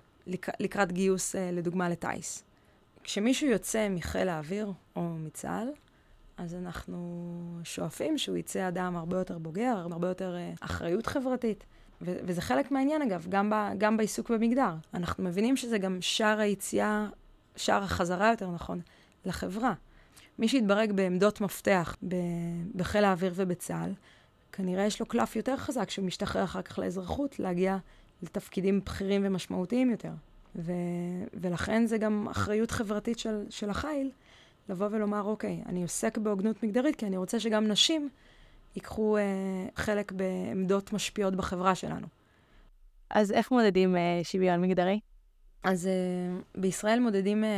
לקראת 0.59 0.91
גיוס, 0.91 1.35
לדוגמה, 1.35 1.89
לטיס. 1.89 2.43
כשמישהו 3.03 3.47
יוצא 3.47 3.87
מחיל 3.89 4.29
האוויר 4.29 4.71
או 4.95 5.01
מצה"ל, 5.01 5.67
אז 6.37 6.55
אנחנו 6.55 7.59
שואפים 7.63 8.17
שהוא 8.17 8.37
יצא 8.37 8.67
אדם 8.67 8.95
הרבה 8.95 9.17
יותר 9.17 9.37
בוגר, 9.37 9.87
הרבה 9.91 10.07
יותר 10.07 10.35
אה, 10.35 10.53
אחריות 10.61 11.07
חברתית. 11.07 11.63
ו- 12.01 12.19
וזה 12.23 12.41
חלק 12.41 12.71
מהעניין, 12.71 13.01
אגב, 13.01 13.25
גם, 13.29 13.49
ב- 13.49 13.71
גם 13.77 13.97
בעיסוק 13.97 14.31
במגדר. 14.31 14.73
אנחנו 14.93 15.23
מבינים 15.23 15.57
שזה 15.57 15.77
גם 15.77 15.97
שער 16.01 16.39
היציאה, 16.39 17.07
שער 17.55 17.83
החזרה, 17.83 18.29
יותר 18.29 18.51
נכון, 18.51 18.81
לחברה. 19.25 19.73
מי 20.39 20.47
שהתברג 20.47 20.91
בעמדות 20.91 21.41
מפתח 21.41 21.95
ב- 22.07 22.15
בחיל 22.75 23.03
האוויר 23.03 23.33
ובצה"ל, 23.35 23.93
כנראה 24.51 24.85
יש 24.85 24.99
לו 24.99 25.05
קלף 25.05 25.35
יותר 25.35 25.57
חזק 25.57 25.87
כשהוא 25.87 26.05
משתחרר 26.05 26.43
אחר 26.43 26.61
כך 26.61 26.79
לאזרחות, 26.79 27.39
להגיע 27.39 27.77
לתפקידים 28.23 28.79
בכירים 28.85 29.21
ומשמעותיים 29.25 29.91
יותר. 29.91 30.11
ו- 30.55 30.73
ולכן 31.33 31.85
זה 31.85 31.97
גם 31.97 32.27
אחריות 32.31 32.71
חברתית 32.71 33.19
של, 33.19 33.45
של 33.49 33.69
החיל, 33.69 34.11
לבוא 34.69 34.87
ולומר, 34.91 35.21
אוקיי, 35.21 35.63
אני 35.65 35.81
עוסק 35.81 36.17
בהוגנות 36.17 36.63
מגדרית 36.63 36.95
כי 36.95 37.05
אני 37.05 37.17
רוצה 37.17 37.39
שגם 37.39 37.67
נשים 37.67 38.09
ייקחו 38.75 39.17
אה, 39.17 39.21
חלק 39.75 40.11
בעמדות 40.11 40.93
משפיעות 40.93 41.35
בחברה 41.35 41.75
שלנו. 41.75 42.07
אז 43.09 43.31
איך 43.31 43.51
מודדים 43.51 43.95
אה, 43.95 44.19
שוויון 44.23 44.61
מגדרי? 44.61 44.99
אז 45.63 45.87
אה, 45.87 45.91
בישראל 46.61 46.99
מודדים, 46.99 47.43
אה, 47.43 47.49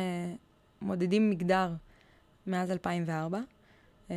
מודדים 0.82 1.30
מגדר 1.30 1.74
מאז 2.48 2.72
2004. 2.72 3.40
אה, 4.12 4.16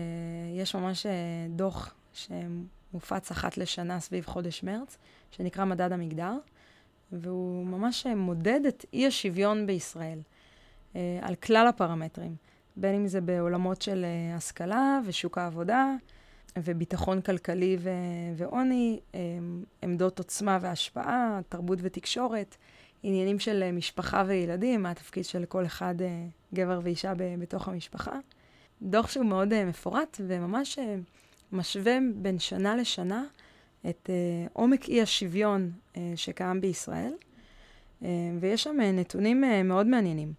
יש 0.57 0.75
ממש 0.75 1.07
אה, 1.07 1.13
דוח 1.49 1.95
שמופץ 2.13 3.31
אחת 3.31 3.59
לשנה 3.59 4.01
סביב 4.01 4.27
חודש 4.27 4.63
מרץ, 4.63 4.99
שנקרא 5.31 5.65
מדד 5.65 5.93
המגדר, 5.93 6.37
והוא 7.13 7.67
ממש 7.67 8.07
אה, 8.07 8.15
מודד 8.15 8.61
את 8.69 8.85
אי 8.93 9.07
השוויון 9.07 9.67
בישראל 9.67 10.19
אה, 10.97 11.19
על 11.23 11.35
כלל 11.35 11.67
הפרמטרים, 11.67 12.37
בין 12.77 12.95
אם 12.95 13.07
זה 13.07 13.21
בעולמות 13.21 13.83
של 13.83 14.05
אה, 14.05 14.37
השכלה 14.37 15.01
ושוק 15.05 15.39
העבודה, 15.39 15.95
וביטחון 16.57 17.21
כלכלי 17.21 17.77
ו- 17.81 17.91
ועוני, 18.37 19.01
עמדות 19.83 20.19
עוצמה 20.19 20.59
והשפעה, 20.61 21.41
תרבות 21.49 21.79
ותקשורת, 21.83 22.57
עניינים 23.03 23.39
של 23.39 23.71
משפחה 23.73 24.25
וילדים, 24.27 24.83
מה 24.83 24.91
התפקיד 24.91 25.25
של 25.25 25.45
כל 25.45 25.67
אחד, 25.67 26.03
אה, 26.03 26.27
גבר 26.55 26.81
ואישה, 26.83 27.13
בתוך 27.39 27.69
המשפחה. 27.69 28.19
דוח 28.83 29.09
שהוא 29.09 29.27
מאוד 29.27 29.53
אה, 29.53 29.65
מפורט 29.65 30.21
וממש 30.27 30.79
אה, 30.79 30.97
משווה 31.53 31.99
בין 32.15 32.39
שנה 32.39 32.77
לשנה 32.77 33.25
את 33.89 34.11
עומק 34.53 34.89
אי 34.89 35.03
השוויון 35.03 35.71
שקיים 36.17 36.61
בישראל, 36.61 37.13
ויש 38.41 38.63
שם 38.63 38.77
נתונים 38.81 39.45
מאוד 39.65 39.87
מעניינים. 39.87 40.33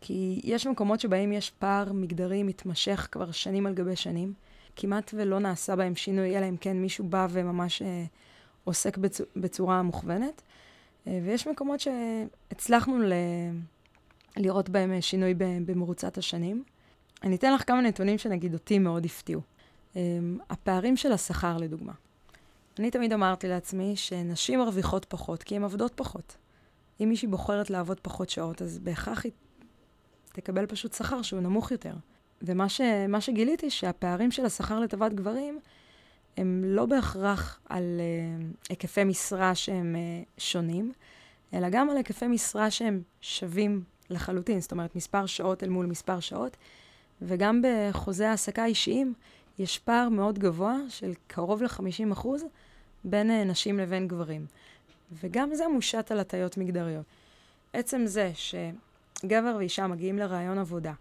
כי 0.00 0.40
יש 0.44 0.66
מקומות 0.66 1.00
שבהם 1.00 1.32
יש 1.32 1.50
פער 1.50 1.92
מגדרי 1.92 2.42
מתמשך 2.42 3.08
כבר 3.12 3.30
שנים 3.30 3.66
על 3.66 3.74
גבי 3.74 3.96
שנים. 3.96 4.32
כמעט 4.76 5.10
ולא 5.14 5.38
נעשה 5.38 5.76
בהם 5.76 5.96
שינוי, 5.96 6.38
אלא 6.38 6.48
אם 6.48 6.56
כן 6.56 6.76
מישהו 6.76 7.04
בא 7.04 7.26
וממש 7.30 7.82
אה, 7.82 8.04
עוסק 8.64 8.98
בצ... 8.98 9.20
בצורה 9.36 9.82
מוכוונת. 9.82 10.42
אה, 11.06 11.20
ויש 11.24 11.46
מקומות 11.46 11.80
שהצלחנו 11.80 12.98
ל... 12.98 13.12
לראות 14.36 14.68
בהם 14.68 14.92
אה, 14.92 15.02
שינוי 15.02 15.34
במרוצת 15.66 16.18
השנים. 16.18 16.64
אני 17.22 17.36
אתן 17.36 17.54
לך 17.54 17.66
כמה 17.66 17.80
נתונים 17.80 18.18
שנגיד 18.18 18.54
אותי 18.54 18.78
מאוד 18.78 19.04
הפתיעו. 19.04 19.40
אה, 19.96 20.02
הפערים 20.50 20.96
של 20.96 21.12
השכר, 21.12 21.56
לדוגמה. 21.56 21.92
אני 22.78 22.90
תמיד 22.90 23.12
אמרתי 23.12 23.48
לעצמי 23.48 23.96
שנשים 23.96 24.58
מרוויחות 24.58 25.04
פחות 25.04 25.42
כי 25.42 25.56
הן 25.56 25.62
עובדות 25.62 25.92
פחות. 25.94 26.36
אם 27.00 27.08
מישהי 27.08 27.28
בוחרת 27.28 27.70
לעבוד 27.70 28.00
פחות 28.00 28.30
שעות, 28.30 28.62
אז 28.62 28.78
בהכרח 28.78 29.24
היא 29.24 29.32
תקבל 30.32 30.66
פשוט 30.66 30.92
שכר 30.92 31.22
שהוא 31.22 31.40
נמוך 31.40 31.70
יותר. 31.70 31.94
ומה 32.42 32.68
ש, 32.68 32.80
שגיליתי, 33.20 33.70
שהפערים 33.70 34.30
של 34.30 34.44
השכר 34.44 34.80
לטובת 34.80 35.12
גברים, 35.12 35.58
הם 36.36 36.62
לא 36.66 36.86
בהכרח 36.86 37.60
על 37.68 38.00
uh, 38.00 38.68
היקפי 38.68 39.04
משרה 39.04 39.54
שהם 39.54 39.96
uh, 39.96 40.40
שונים, 40.40 40.92
אלא 41.54 41.68
גם 41.70 41.90
על 41.90 41.96
היקפי 41.96 42.26
משרה 42.26 42.70
שהם 42.70 43.02
שווים 43.20 43.82
לחלוטין, 44.10 44.60
זאת 44.60 44.72
אומרת, 44.72 44.96
מספר 44.96 45.26
שעות 45.26 45.62
אל 45.62 45.68
מול 45.68 45.86
מספר 45.86 46.20
שעות, 46.20 46.56
וגם 47.22 47.62
בחוזי 47.62 48.24
העסקה 48.24 48.64
אישיים 48.64 49.14
יש 49.60 49.78
פער 49.78 50.08
מאוד 50.08 50.38
גבוה 50.38 50.76
של 50.88 51.12
קרוב 51.26 51.62
ל-50% 51.62 52.26
בין 53.04 53.30
uh, 53.30 53.48
נשים 53.48 53.78
לבין 53.78 54.08
גברים. 54.08 54.46
וגם 55.12 55.54
זה 55.54 55.68
מושת 55.68 56.10
על 56.10 56.20
הטיות 56.20 56.56
מגדריות. 56.56 57.04
עצם 57.72 58.06
זה 58.06 58.32
שגבר 58.34 59.54
ואישה 59.58 59.86
מגיעים 59.86 60.18
לראיון 60.18 60.58
עבודה, 60.58 60.92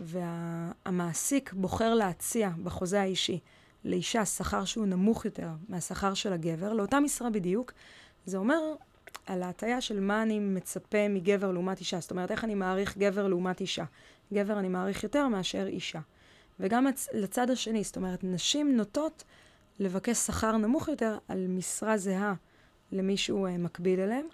והמעסיק 0.00 1.52
בוחר 1.52 1.94
להציע 1.94 2.50
בחוזה 2.62 3.00
האישי 3.00 3.38
לאישה 3.84 4.24
שכר 4.24 4.64
שהוא 4.64 4.86
נמוך 4.86 5.24
יותר 5.24 5.48
מהשכר 5.68 6.14
של 6.14 6.32
הגבר, 6.32 6.72
לאותה 6.72 7.00
משרה 7.00 7.30
בדיוק, 7.30 7.72
זה 8.26 8.36
אומר 8.36 8.60
על 9.26 9.42
ההטייה 9.42 9.80
של 9.80 10.00
מה 10.00 10.22
אני 10.22 10.38
מצפה 10.38 11.08
מגבר 11.08 11.52
לעומת 11.52 11.80
אישה. 11.80 12.00
זאת 12.00 12.10
אומרת, 12.10 12.30
איך 12.30 12.44
אני 12.44 12.54
מעריך 12.54 12.98
גבר 12.98 13.28
לעומת 13.28 13.60
אישה. 13.60 13.84
גבר 14.32 14.58
אני 14.58 14.68
מעריך 14.68 15.02
יותר 15.02 15.28
מאשר 15.28 15.66
אישה. 15.66 16.00
וגם 16.60 16.86
לצד 17.14 17.50
השני, 17.50 17.84
זאת 17.84 17.96
אומרת, 17.96 18.24
נשים 18.24 18.76
נוטות 18.76 19.24
לבקש 19.78 20.16
שכר 20.16 20.56
נמוך 20.56 20.88
יותר 20.88 21.18
על 21.28 21.46
משרה 21.48 21.96
זהה 21.96 22.34
למישהו 22.92 23.46
uh, 23.46 23.50
מקביל 23.50 24.00
אליהם, 24.00 24.26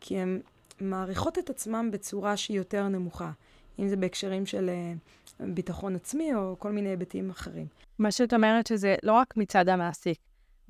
כי 0.00 0.18
הן 0.18 0.40
מעריכות 0.80 1.38
את 1.38 1.50
עצמן 1.50 1.90
בצורה 1.90 2.36
שהיא 2.36 2.56
יותר 2.56 2.88
נמוכה. 2.88 3.30
אם 3.78 3.88
זה 3.88 3.96
בהקשרים 3.96 4.46
של 4.46 4.70
uh, 4.70 5.42
ביטחון 5.54 5.96
עצמי 5.96 6.34
או 6.34 6.56
כל 6.58 6.72
מיני 6.72 6.88
היבטים 6.88 7.30
אחרים. 7.30 7.66
מה 7.98 8.10
שאת 8.12 8.34
אומרת 8.34 8.66
שזה 8.66 8.94
לא 9.02 9.12
רק 9.12 9.36
מצד 9.36 9.68
המעסיק, 9.68 10.18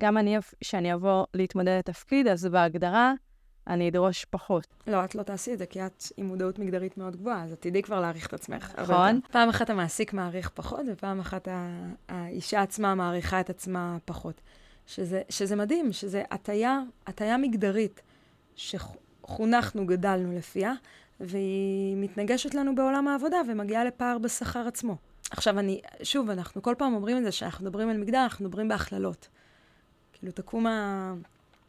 גם 0.01 0.19
אני, 0.19 0.37
כשאני 0.61 0.95
אבוא 0.95 1.25
להתמודד 1.35 1.79
לתפקיד, 1.79 2.29
אז 2.29 2.47
בהגדרה 2.47 3.15
אני 3.71 3.89
אדרוש 3.89 4.25
פחות. 4.25 4.67
לא, 4.87 5.05
את 5.05 5.15
לא 5.15 5.23
תעשי 5.23 5.53
את 5.53 5.59
זה, 5.59 5.67
כי 5.67 5.87
את 5.87 6.05
עם 6.17 6.27
מודעות 6.27 6.59
מגדרית 6.59 6.99
מאוד 6.99 7.17
גבוהה, 7.17 7.45
אז 7.45 7.53
את 7.53 7.61
תדעי 7.61 7.83
כבר 7.83 8.01
להעריך 8.01 8.27
את 8.27 8.33
עצמך. 8.35 8.73
נכון. 8.79 9.21
פעם 9.31 9.49
אחת 9.49 9.71
המעסיק 9.71 10.13
מעריך 10.13 10.51
פחות, 10.55 10.81
ופעם 10.93 11.21
אחת 11.21 11.49
האישה 12.09 12.63
עצמה 12.63 12.95
מעריכה 12.95 13.41
את 13.41 13.51
עצמה 13.51 13.97
פחות. 14.05 14.41
שזה, 14.87 15.23
שזה 15.29 15.57
מדהים, 15.57 15.93
שזה 15.93 16.23
הטיה, 16.31 16.81
הטיה 17.07 17.37
מגדרית 17.37 18.03
שחונכנו, 18.57 19.87
גדלנו 19.87 20.33
לפיה, 20.33 20.73
והיא 21.21 21.97
מתנגשת 21.97 22.55
לנו 22.55 22.75
בעולם 22.75 23.09
העבודה 23.09 23.37
ומגיעה 23.49 23.85
לפער 23.85 24.19
בשכר 24.19 24.67
עצמו. 24.67 24.97
עכשיו, 25.31 25.59
אני, 25.59 25.81
שוב, 26.03 26.31
אנחנו 26.31 26.63
כל 26.63 26.75
פעם 26.79 26.95
אומרים 26.95 27.17
את 27.17 27.23
זה, 27.23 27.33
שאנחנו 27.33 27.65
מדברים 27.65 27.89
על 27.89 27.97
מגדר, 27.97 28.23
אנחנו 28.23 28.45
מדברים 28.45 28.69
בהכללות. 28.69 29.29
כאילו, 30.13 30.33
תקום 30.33 30.67
ה... 30.67 31.15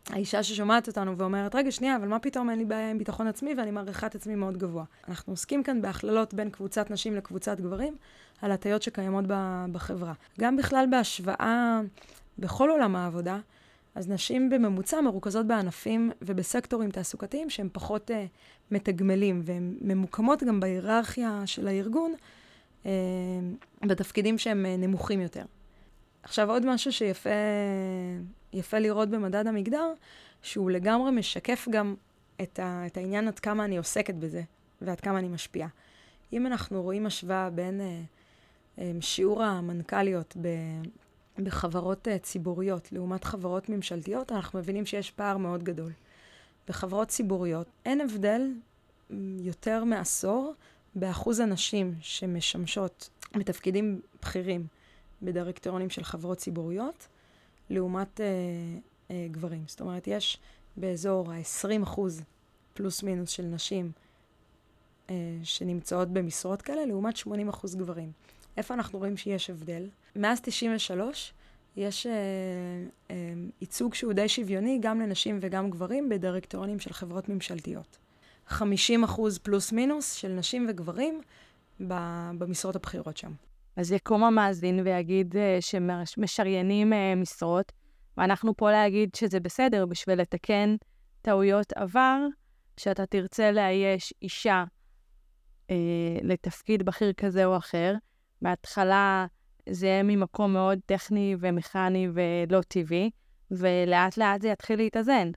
האישה 0.09 0.43
ששומעת 0.43 0.87
אותנו 0.87 1.17
ואומרת, 1.17 1.55
רגע, 1.55 1.71
שנייה, 1.71 1.95
אבל 1.95 2.07
מה 2.07 2.19
פתאום 2.19 2.49
אין 2.49 2.59
לי 2.59 2.65
בעיה 2.65 2.91
עם 2.91 2.97
ביטחון 2.97 3.27
עצמי 3.27 3.53
ואני 3.57 3.71
מעריכה 3.71 4.07
את 4.07 4.15
עצמי 4.15 4.35
מאוד 4.35 4.57
גבוה. 4.57 4.83
אנחנו 5.07 5.33
עוסקים 5.33 5.63
כאן 5.63 5.81
בהכללות 5.81 6.33
בין 6.33 6.49
קבוצת 6.49 6.91
נשים 6.91 7.15
לקבוצת 7.15 7.59
גברים, 7.59 7.95
על 8.41 8.51
הטיות 8.51 8.81
שקיימות 8.81 9.25
בחברה. 9.71 10.13
גם 10.39 10.57
בכלל 10.57 10.85
בהשוואה 10.91 11.81
בכל 12.39 12.69
עולם 12.69 12.95
העבודה, 12.95 13.39
אז 13.95 14.09
נשים 14.09 14.49
בממוצע 14.49 15.01
מרוכזות 15.01 15.47
בענפים 15.47 16.11
ובסקטורים 16.21 16.91
תעסוקתיים 16.91 17.49
שהם 17.49 17.69
פחות 17.71 18.11
uh, 18.11 18.13
מתגמלים, 18.71 19.41
והן 19.45 19.75
ממוקמות 19.81 20.43
גם 20.43 20.59
בהיררכיה 20.59 21.41
של 21.45 21.67
הארגון 21.67 22.13
uh, 22.83 22.87
בתפקידים 23.87 24.37
שהם 24.37 24.65
uh, 24.65 24.81
נמוכים 24.81 25.21
יותר. 25.21 25.43
עכשיו, 26.23 26.51
עוד 26.51 26.65
משהו 26.65 26.91
שיפה 26.91 27.29
יפה 28.53 28.79
לראות 28.79 29.09
במדד 29.09 29.47
המגדר, 29.47 29.93
שהוא 30.41 30.71
לגמרי 30.71 31.11
משקף 31.11 31.67
גם 31.71 31.95
את, 32.41 32.59
ה, 32.59 32.85
את 32.85 32.97
העניין 32.97 33.27
עד 33.27 33.39
כמה 33.39 33.65
אני 33.65 33.77
עוסקת 33.77 34.15
בזה 34.15 34.41
ועד 34.81 34.99
כמה 34.99 35.19
אני 35.19 35.27
משפיעה. 35.27 35.67
אם 36.33 36.47
אנחנו 36.47 36.81
רואים 36.83 37.05
השוואה 37.05 37.49
בין 37.49 37.81
אה, 37.81 38.01
אה, 38.79 38.91
שיעור 39.01 39.43
המנכ"ליות 39.43 40.37
ב, 40.41 40.47
בחברות 41.37 42.07
אה, 42.07 42.17
ציבוריות 42.17 42.91
לעומת 42.91 43.23
חברות 43.23 43.69
ממשלתיות, 43.69 44.31
אנחנו 44.31 44.59
מבינים 44.59 44.85
שיש 44.85 45.11
פער 45.11 45.37
מאוד 45.37 45.63
גדול. 45.63 45.91
בחברות 46.67 47.07
ציבוריות 47.07 47.67
אין 47.85 48.01
הבדל 48.01 48.41
יותר 49.39 49.83
מעשור 49.83 50.53
באחוז 50.95 51.39
הנשים 51.39 51.95
שמשמשות 52.01 53.09
בתפקידים 53.35 54.01
בכירים 54.21 54.67
בדירקטוריונים 55.21 55.89
של 55.89 56.03
חברות 56.03 56.37
ציבוריות, 56.37 57.07
לעומת 57.69 58.21
אה, 58.21 58.25
אה, 59.11 59.27
גברים. 59.31 59.63
זאת 59.67 59.81
אומרת, 59.81 60.07
יש 60.07 60.37
באזור 60.77 61.31
ה-20 61.31 61.83
אחוז 61.83 62.21
פלוס 62.73 63.03
מינוס 63.03 63.29
של 63.29 63.43
נשים 63.43 63.91
אה, 65.09 65.15
שנמצאות 65.43 66.09
במשרות 66.09 66.61
כאלה, 66.61 66.85
לעומת 66.85 67.17
80 67.17 67.49
אחוז 67.49 67.75
גברים. 67.75 68.11
איפה 68.57 68.73
אנחנו 68.73 68.99
רואים 68.99 69.17
שיש 69.17 69.49
הבדל? 69.49 69.87
מאז 70.15 70.41
93 70.41 71.33
יש 71.77 72.07
אה, 72.07 72.11
אה, 73.11 73.15
ייצוג 73.61 73.93
שהוא 73.93 74.13
די 74.13 74.29
שוויוני 74.29 74.79
גם 74.81 75.01
לנשים 75.01 75.39
וגם 75.41 75.69
גברים 75.69 76.09
בדירקטוריונים 76.09 76.79
של 76.79 76.93
חברות 76.93 77.29
ממשלתיות. 77.29 77.97
50 78.47 79.03
אחוז 79.03 79.37
פלוס 79.37 79.71
מינוס 79.71 80.13
של 80.13 80.27
נשים 80.27 80.65
וגברים 80.69 81.21
במשרות 81.79 82.75
הבכירות 82.75 83.17
שם. 83.17 83.31
אז 83.75 83.91
יקום 83.91 84.23
המאזין 84.23 84.79
ויגיד 84.85 85.35
uh, 85.35 85.37
שמשריינים 86.05 86.93
uh, 86.93 86.95
משרות, 87.15 87.71
ואנחנו 88.17 88.57
פה 88.57 88.71
להגיד 88.71 89.15
שזה 89.15 89.39
בסדר 89.39 89.85
בשביל 89.85 90.21
לתקן 90.21 90.75
טעויות 91.21 91.73
עבר, 91.73 92.17
שאתה 92.77 93.05
תרצה 93.05 93.51
לאייש 93.51 94.13
אישה 94.21 94.63
uh, 95.67 95.71
לתפקיד 96.23 96.83
בכיר 96.83 97.13
כזה 97.13 97.45
או 97.45 97.57
אחר. 97.57 97.95
בהתחלה 98.41 99.25
זה 99.69 99.87
יהיה 99.87 100.03
ממקום 100.03 100.53
מאוד 100.53 100.79
טכני 100.85 101.35
ומכני 101.39 102.07
ולא 102.13 102.61
טבעי, 102.61 103.09
ולאט 103.51 104.17
לאט 104.17 104.41
זה 104.41 104.49
יתחיל 104.49 104.79
להתאזן. 104.79 105.31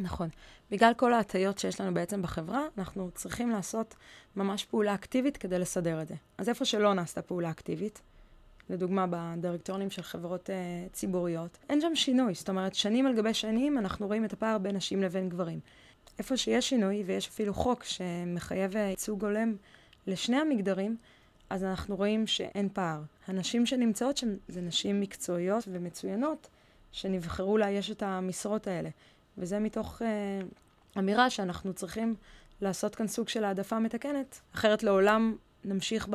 נכון. 0.00 0.28
בגלל 0.70 0.94
כל 0.94 1.12
ההטיות 1.12 1.58
שיש 1.58 1.80
לנו 1.80 1.94
בעצם 1.94 2.22
בחברה, 2.22 2.62
אנחנו 2.78 3.10
צריכים 3.14 3.50
לעשות 3.50 3.94
ממש 4.36 4.64
פעולה 4.64 4.94
אקטיבית 4.94 5.36
כדי 5.36 5.58
לסדר 5.58 6.02
את 6.02 6.08
זה. 6.08 6.14
אז 6.38 6.48
איפה 6.48 6.64
שלא 6.64 6.94
נעשתה 6.94 7.22
פעולה 7.22 7.50
אקטיבית, 7.50 8.00
לדוגמה 8.70 9.06
בדירקטוריונים 9.10 9.90
של 9.90 10.02
חברות 10.02 10.50
uh, 10.50 10.92
ציבוריות, 10.92 11.58
אין 11.68 11.80
שם 11.80 11.94
שינוי. 11.94 12.34
זאת 12.34 12.48
אומרת, 12.48 12.74
שנים 12.74 13.06
על 13.06 13.16
גבי 13.16 13.34
שנים 13.34 13.78
אנחנו 13.78 14.06
רואים 14.06 14.24
את 14.24 14.32
הפער 14.32 14.58
בין 14.58 14.76
נשים 14.76 15.02
לבין 15.02 15.28
גברים. 15.28 15.60
איפה 16.18 16.36
שיש 16.36 16.68
שינוי, 16.68 17.02
ויש 17.06 17.28
אפילו 17.28 17.54
חוק 17.54 17.84
שמחייב 17.84 18.76
ייצוג 18.76 19.24
הולם 19.24 19.56
לשני 20.06 20.36
המגדרים, 20.36 20.96
אז 21.50 21.64
אנחנו 21.64 21.96
רואים 21.96 22.26
שאין 22.26 22.68
פער. 22.72 23.02
הנשים 23.26 23.66
שנמצאות 23.66 24.16
שם 24.16 24.28
זה 24.48 24.60
נשים 24.60 25.00
מקצועיות 25.00 25.64
ומצוינות, 25.72 26.48
שנבחרו 26.92 27.58
לאייש 27.58 27.90
את 27.90 28.02
המשרות 28.02 28.66
האלה. 28.66 28.88
וזה 29.38 29.58
מתוך 29.58 30.02
uh, 30.02 30.98
אמירה 30.98 31.30
שאנחנו 31.30 31.72
צריכים 31.72 32.14
לעשות 32.60 32.94
כאן 32.94 33.06
סוג 33.06 33.28
של 33.28 33.44
העדפה 33.44 33.78
מתקנת, 33.78 34.40
אחרת 34.54 34.82
לעולם 34.82 35.36
נמשיך 35.64 36.08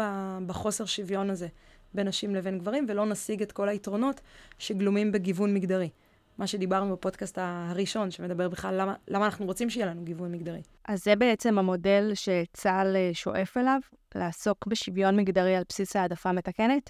בחוסר 0.45 0.85
שוויון 0.85 1.29
הזה 1.29 1.47
בין 1.93 2.07
נשים 2.07 2.35
לבין 2.35 2.59
גברים, 2.59 2.85
ולא 2.89 3.05
נשיג 3.05 3.41
את 3.41 3.51
כל 3.51 3.69
היתרונות 3.69 4.21
שגלומים 4.59 5.11
בגיוון 5.11 5.53
מגדרי. 5.53 5.89
מה 6.37 6.47
שדיברנו 6.47 6.93
בפודקאסט 6.93 7.37
הראשון, 7.41 8.11
שמדבר 8.11 8.49
בכלל 8.49 8.81
למה, 8.81 8.93
למה 9.07 9.25
אנחנו 9.25 9.45
רוצים 9.45 9.69
שיהיה 9.69 9.85
לנו 9.85 10.03
גיוון 10.03 10.31
מגדרי. 10.31 10.61
אז 10.87 11.03
זה 11.03 11.15
בעצם 11.15 11.59
המודל 11.59 12.11
שצה"ל 12.13 12.95
אה, 12.95 13.09
שואף 13.13 13.57
אליו, 13.57 13.79
לעסוק 14.15 14.67
בשוויון 14.67 15.15
מגדרי 15.15 15.55
על 15.55 15.63
בסיס 15.69 15.95
העדפה 15.95 16.31
מתקנת? 16.31 16.89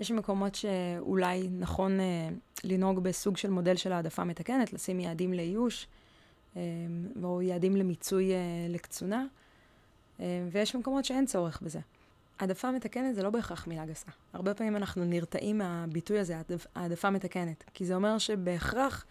יש 0.00 0.10
מקומות 0.10 0.54
שאולי 0.54 1.48
נכון 1.58 2.00
אה, 2.00 2.28
לנהוג 2.64 3.02
בסוג 3.02 3.36
של 3.36 3.50
מודל 3.50 3.76
של 3.76 3.92
העדפה 3.92 4.24
מתקנת, 4.24 4.72
לשים 4.72 5.00
יעדים 5.00 5.32
לאיוש, 5.32 5.86
אה, 6.56 6.62
או 7.22 7.42
יעדים 7.42 7.76
למיצוי 7.76 8.32
אה, 8.32 8.38
לקצונה, 8.68 9.24
אה, 10.20 10.48
ויש 10.52 10.76
מקומות 10.76 11.04
שאין 11.04 11.26
צורך 11.26 11.62
בזה. 11.62 11.80
העדפה 12.38 12.70
מתקנת 12.70 13.14
זה 13.14 13.22
לא 13.22 13.30
בהכרח 13.30 13.66
מילה 13.66 13.86
גסה. 13.86 14.10
הרבה 14.32 14.54
פעמים 14.54 14.76
אנחנו 14.76 15.04
נרתעים 15.04 15.58
מהביטוי 15.58 16.18
הזה, 16.18 16.36
העדפה 16.74 17.10
מתקנת, 17.10 17.64
כי 17.74 17.84
זה 17.84 17.94
אומר 17.94 18.18
שבהכרח 18.18 19.04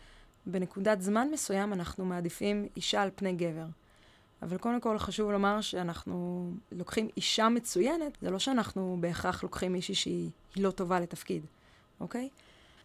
בנקודת 0.46 1.02
זמן 1.02 1.28
מסוים 1.34 1.74
אנחנו 1.74 2.06
מעדיפים 2.06 2.68
אישה 2.76 3.02
על 3.02 3.10
פני 3.16 3.34
גבר. 3.34 3.66
אבל 4.42 4.58
קודם 4.58 4.82
כל 4.82 4.98
חשוב 4.98 5.32
לומר 5.32 5.62
שאנחנו 5.62 6.50
לוקחים 6.72 7.10
אישה 7.18 7.50
מצוינת, 7.50 8.18
זה 8.22 8.30
לא 8.30 8.40
שאנחנו 8.40 8.98
בהכרח 9.00 9.44
לוקחים 9.44 9.74
מישהי 9.74 9.96
שהיא 9.96 10.30
לא 10.58 10.72
טובה 10.72 11.00
לתפקיד, 11.00 11.46
אוקיי? 12.00 12.30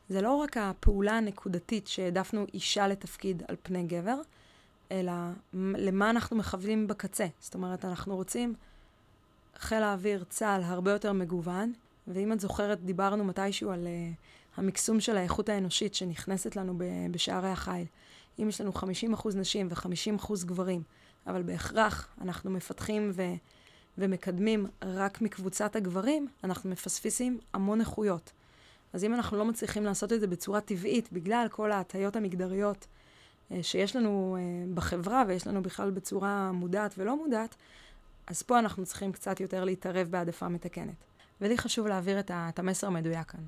זה 0.08 0.22
לא 0.22 0.34
רק 0.34 0.56
הפעולה 0.56 1.18
הנקודתית 1.18 1.86
שהעדפנו 1.86 2.46
אישה 2.54 2.88
לתפקיד 2.88 3.42
על 3.48 3.56
פני 3.62 3.82
גבר, 3.82 4.20
אלא 4.92 5.12
למה 5.54 6.10
אנחנו 6.10 6.36
מכוונים 6.36 6.86
בקצה. 6.86 7.26
זאת 7.40 7.54
אומרת, 7.54 7.84
אנחנו 7.84 8.16
רוצים 8.16 8.54
חיל 9.56 9.82
האוויר, 9.82 10.24
צה"ל, 10.28 10.62
הרבה 10.62 10.92
יותר 10.92 11.12
מגוון, 11.12 11.72
ואם 12.08 12.32
את 12.32 12.40
זוכרת, 12.40 12.84
דיברנו 12.84 13.24
מתישהו 13.24 13.70
על 13.70 13.86
uh, 13.86 14.60
המקסום 14.60 15.00
של 15.00 15.16
האיכות 15.16 15.48
האנושית 15.48 15.94
שנכנסת 15.94 16.56
לנו 16.56 16.78
בשערי 17.10 17.48
החיל. 17.48 17.84
אם 18.38 18.48
יש 18.48 18.60
לנו 18.60 18.72
50% 18.72 19.36
נשים 19.36 19.68
ו-50% 19.70 20.32
גברים, 20.44 20.82
אבל 21.26 21.42
בהכרח 21.42 22.08
אנחנו 22.20 22.50
מפתחים 22.50 23.10
ו... 23.14 23.22
ומקדמים 23.98 24.66
רק 24.82 25.22
מקבוצת 25.22 25.76
הגברים, 25.76 26.28
אנחנו 26.44 26.70
מפספסים 26.70 27.38
המון 27.52 27.80
איכויות. 27.80 28.32
אז 28.92 29.04
אם 29.04 29.14
אנחנו 29.14 29.36
לא 29.36 29.44
מצליחים 29.44 29.84
לעשות 29.84 30.12
את 30.12 30.20
זה 30.20 30.26
בצורה 30.26 30.60
טבעית, 30.60 31.12
בגלל 31.12 31.46
כל 31.50 31.72
ההטיות 31.72 32.16
המגדריות 32.16 32.86
אה, 33.52 33.62
שיש 33.62 33.96
לנו 33.96 34.36
אה, 34.38 34.74
בחברה 34.74 35.24
ויש 35.28 35.46
לנו 35.46 35.62
בכלל 35.62 35.90
בצורה 35.90 36.52
מודעת 36.52 36.94
ולא 36.98 37.16
מודעת, 37.16 37.54
אז 38.26 38.42
פה 38.42 38.58
אנחנו 38.58 38.84
צריכים 38.86 39.12
קצת 39.12 39.40
יותר 39.40 39.64
להתערב 39.64 40.08
בהעדפה 40.10 40.48
מתקנת. 40.48 41.04
ולי 41.40 41.58
חשוב 41.58 41.86
להעביר 41.86 42.20
את, 42.20 42.30
את 42.34 42.58
המסר 42.58 42.86
המדויק 42.86 43.26
כאן. 43.30 43.40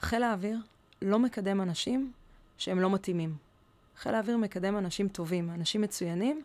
חיל 0.00 0.22
האוויר 0.22 0.58
לא 1.02 1.18
מקדם 1.18 1.60
אנשים 1.60 2.12
שהם 2.58 2.80
לא 2.80 2.90
מתאימים. 2.90 3.36
חיל 3.96 4.14
האוויר 4.14 4.36
מקדם 4.36 4.78
אנשים 4.78 5.08
טובים, 5.08 5.50
אנשים 5.50 5.80
מצוינים, 5.80 6.42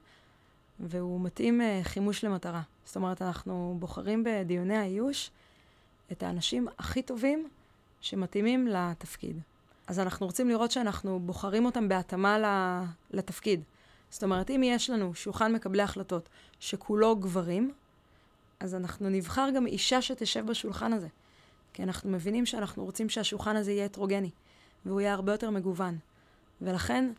והוא 0.80 1.22
מתאים 1.22 1.62
uh, 1.62 1.84
חימוש 1.84 2.24
למטרה. 2.24 2.62
זאת 2.86 2.96
אומרת, 2.96 3.22
אנחנו 3.22 3.76
בוחרים 3.80 4.24
בדיוני 4.26 4.78
האיוש 4.78 5.32
את 6.12 6.24
האנשים 6.24 6.68
הכי 6.78 7.02
טובים 7.02 7.50
שמתאימים 8.02 8.68
לתפקיד. 8.68 9.40
אז 9.88 10.00
אנחנו 10.00 10.26
רוצים 10.26 10.50
לראות 10.50 10.72
שאנחנו 10.72 11.20
בוחרים 11.20 11.66
אותם 11.66 11.88
בהתאמה 11.88 12.84
לתפקיד. 13.12 13.62
זאת 14.10 14.24
אומרת, 14.24 14.50
אם 14.50 14.62
יש 14.66 14.90
לנו 14.90 15.16
שולחן 15.16 15.54
מקבלי 15.54 15.82
החלטות 15.82 16.30
שכולו 16.60 17.16
גברים, 17.16 17.72
אז 18.60 18.76
אנחנו 18.76 19.10
נבחר 19.10 19.50
גם 19.56 19.68
אישה 19.68 20.02
שתשב 20.02 20.46
בשולחן 20.46 20.94
הזה. 20.94 21.08
כי 21.74 21.84
אנחנו 21.84 22.10
מבינים 22.10 22.46
שאנחנו 22.46 22.86
רוצים 22.86 23.10
שהשולחן 23.10 23.56
הזה 23.56 23.72
יהיה 23.72 23.86
הטרוגני, 23.86 24.30
והוא 24.86 25.02
יהיה 25.02 25.14
הרבה 25.14 25.32
יותר 25.32 25.50
מגוון. 25.50 25.98
ולכן, 26.62 27.12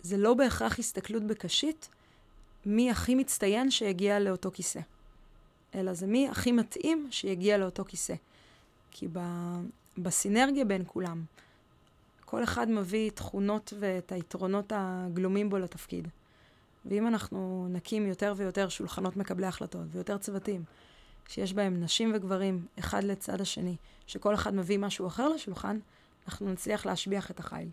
זה 0.00 0.16
לא 0.16 0.34
בהכרח 0.34 0.78
הסתכלות 0.78 1.22
בקשית 1.22 1.88
מי 2.66 2.90
הכי 2.90 3.14
מצטיין 3.14 3.70
שיגיע 3.70 4.18
לאותו 4.18 4.50
כיסא, 4.50 4.80
אלא 5.74 5.94
זה 5.94 6.06
מי 6.06 6.28
הכי 6.28 6.52
מתאים 6.52 7.08
שיגיע 7.10 7.58
לאותו 7.58 7.84
כיסא. 7.84 8.14
כי 8.90 9.08
ב, 9.12 9.20
בסינרגיה 9.98 10.64
בין 10.64 10.82
כולם, 10.86 11.24
כל 12.24 12.44
אחד 12.44 12.70
מביא 12.70 13.10
תכונות 13.10 13.72
ואת 13.78 14.12
היתרונות 14.12 14.72
הגלומים 14.76 15.50
בו 15.50 15.58
לתפקיד. 15.58 16.08
ואם 16.84 17.06
אנחנו 17.06 17.66
נקים 17.70 18.06
יותר 18.06 18.34
ויותר 18.36 18.68
שולחנות 18.68 19.16
מקבלי 19.16 19.46
החלטות 19.46 19.86
ויותר 19.90 20.18
צוותים, 20.18 20.64
שיש 21.28 21.52
בהם 21.52 21.80
נשים 21.80 22.12
וגברים 22.14 22.66
אחד 22.78 23.04
לצד 23.04 23.40
השני, 23.40 23.76
שכל 24.06 24.34
אחד 24.34 24.54
מביא 24.54 24.78
משהו 24.78 25.06
אחר 25.06 25.28
לשולחן, 25.28 25.78
אנחנו 26.26 26.52
נצליח 26.52 26.86
להשביח 26.86 27.30
את 27.30 27.40
החיל. 27.40 27.68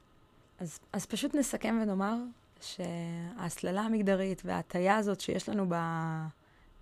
אז, 0.59 0.79
אז 0.93 1.05
פשוט 1.05 1.35
נסכם 1.35 1.79
ונאמר 1.81 2.15
שההסללה 2.61 3.81
המגדרית 3.81 4.41
וההטייה 4.45 4.97
הזאת 4.97 5.21
שיש 5.21 5.49
לנו 5.49 5.65
ב... 5.69 5.75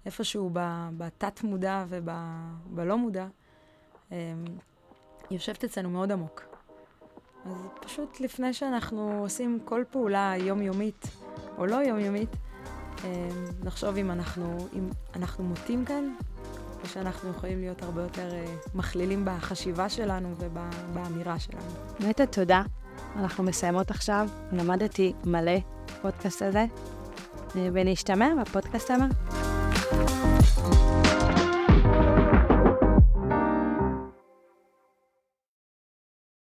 איפשהו 0.06 0.50
בתת-מודע 0.98 1.86
ובלא 1.90 2.98
מודע, 2.98 3.28
אמ, 4.12 4.18
יושבת 5.32 5.64
אצלנו 5.64 5.90
מאוד 5.90 6.12
עמוק. 6.12 6.44
אז 7.46 7.52
פשוט 7.82 8.20
לפני 8.20 8.54
שאנחנו 8.54 9.20
עושים 9.22 9.60
כל 9.66 9.84
פעולה 9.92 10.34
יומיומית 10.38 11.08
או 11.58 11.66
לא 11.66 11.76
יומיומית, 11.76 12.30
אמ, 13.04 13.10
נחשוב 13.64 13.98
אם 13.98 14.12
אנחנו, 14.12 14.68
אם 14.74 14.90
אנחנו 15.16 15.44
מוטים 15.44 15.86
כאן, 15.86 16.16
או 16.84 16.88
שאנחנו 16.88 17.30
יכולים 17.30 17.60
להיות 17.60 17.82
הרבה 17.82 18.02
יותר 18.02 18.34
אה, 18.34 18.56
מכלילים 18.76 19.26
בחשיבה 19.26 19.90
שלנו 19.90 20.36
ובאמירה 20.38 21.40
שלנו. 21.40 21.70
נטע, 22.00 22.26
תודה. 22.26 22.64
אנחנו 23.20 23.44
מסיימות 23.44 23.92
עכשיו. 23.92 24.28
למדתי 24.52 25.14
מלא 25.26 25.58
בפודקאסט 25.86 26.42
הזה, 26.42 26.66
אה, 27.56 27.70
ונשתמע 27.74 28.28
בפודקאסט 28.42 28.92
הבא. 28.92 30.25